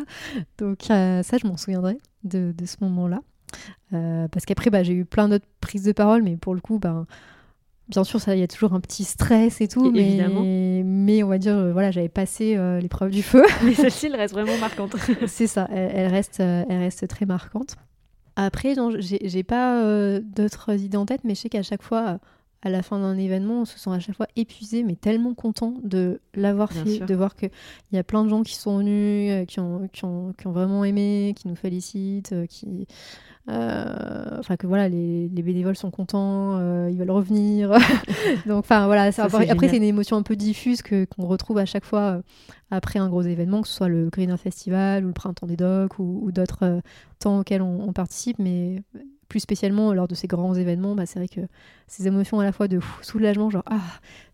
[0.59, 3.21] Donc ça, je m'en souviendrai de, de ce moment-là.
[3.93, 6.79] Euh, parce qu'après, bah, j'ai eu plein d'autres prises de parole, mais pour le coup,
[6.79, 7.07] ben,
[7.89, 11.39] bien sûr, il y a toujours un petit stress et tout, mais, mais on va
[11.39, 13.45] dire, euh, voilà, j'avais passé euh, l'épreuve du feu.
[13.65, 14.97] mais celle-ci, elle reste vraiment marquante.
[15.27, 17.77] C'est ça, elle, reste, elle reste très marquante.
[18.37, 22.21] Après, j'ai pas d'autres idées en tête, mais je sais qu'à chaque fois,
[22.63, 25.75] à la fin d'un événement, on se sent à chaque fois épuisé, mais tellement content
[25.83, 27.51] de l'avoir fait, de voir qu'il
[27.93, 30.85] y a plein de gens qui sont venus, qui ont, qui ont, qui ont vraiment
[30.85, 32.85] aimé, qui nous félicitent, qui euh,
[33.49, 37.71] enfin que voilà, les, bénévoles sont contents, euh, ils veulent revenir.
[38.47, 41.85] Donc enfin voilà, après, c'est une émotion un peu diffuse que qu'on retrouve à chaque
[41.85, 42.23] fois euh,
[42.71, 45.99] après un gros événement, que ce soit le Green Festival ou le Printemps des Docks
[45.99, 46.81] ou, d'autres
[47.19, 48.83] temps auxquels on, participe, mais
[49.29, 51.41] plus spécialement lors de ces grands événements, bah, c'est vrai que
[51.87, 53.81] ces émotions à la fois de soulagement, genre ah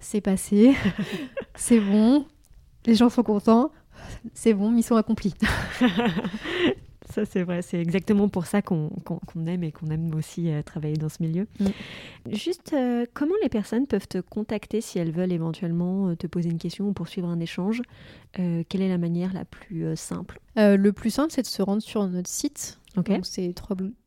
[0.00, 0.74] c'est passé,
[1.54, 2.26] c'est bon,
[2.86, 3.70] les gens sont contents,
[4.34, 5.34] c'est bon, mission accomplie.
[7.14, 7.62] Ça, c'est vrai.
[7.62, 8.90] C'est exactement pour ça qu'on
[9.46, 11.46] aime et qu'on aime aussi euh, travailler dans ce milieu.
[11.60, 11.66] Mm.
[12.32, 16.50] Juste, euh, comment les personnes peuvent te contacter si elles veulent éventuellement euh, te poser
[16.50, 17.82] une question ou poursuivre un échange?
[18.32, 20.40] Quelle est la manière la plus simple?
[20.56, 22.80] Le plus simple, c'est de se rendre sur notre site.
[22.96, 23.20] Okay.
[23.22, 23.54] c'est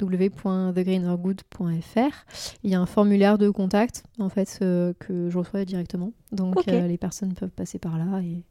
[0.02, 2.26] www.thegreenergood.fr.
[2.64, 6.12] Il y a un formulaire de contact en fait que je reçois directement.
[6.34, 8.44] Donc les personnes peuvent passer par là et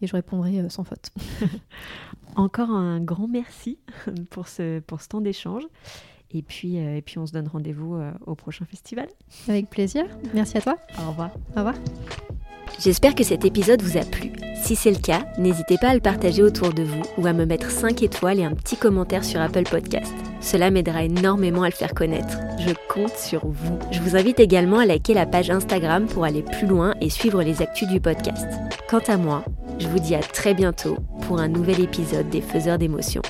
[0.00, 1.10] et je répondrai euh, sans faute.
[2.36, 3.78] Encore un grand merci
[4.30, 5.64] pour ce, pour ce temps d'échange.
[6.30, 9.08] Et puis, euh, et puis on se donne rendez-vous euh, au prochain festival.
[9.48, 10.04] Avec plaisir.
[10.34, 10.76] Merci à toi.
[10.98, 11.30] Au revoir.
[11.54, 11.74] Au revoir.
[12.80, 14.30] J'espère que cet épisode vous a plu.
[14.62, 17.46] Si c'est le cas, n'hésitez pas à le partager autour de vous ou à me
[17.46, 20.12] mettre 5 étoiles et un petit commentaire sur Apple Podcast.
[20.40, 22.38] Cela m'aidera énormément à le faire connaître.
[22.60, 23.78] Je compte sur vous.
[23.90, 27.42] Je vous invite également à liker la page Instagram pour aller plus loin et suivre
[27.42, 28.46] les actus du podcast.
[28.88, 29.44] Quant à moi,
[29.78, 33.22] je vous dis à très bientôt pour un nouvel épisode des Faiseurs d'émotions.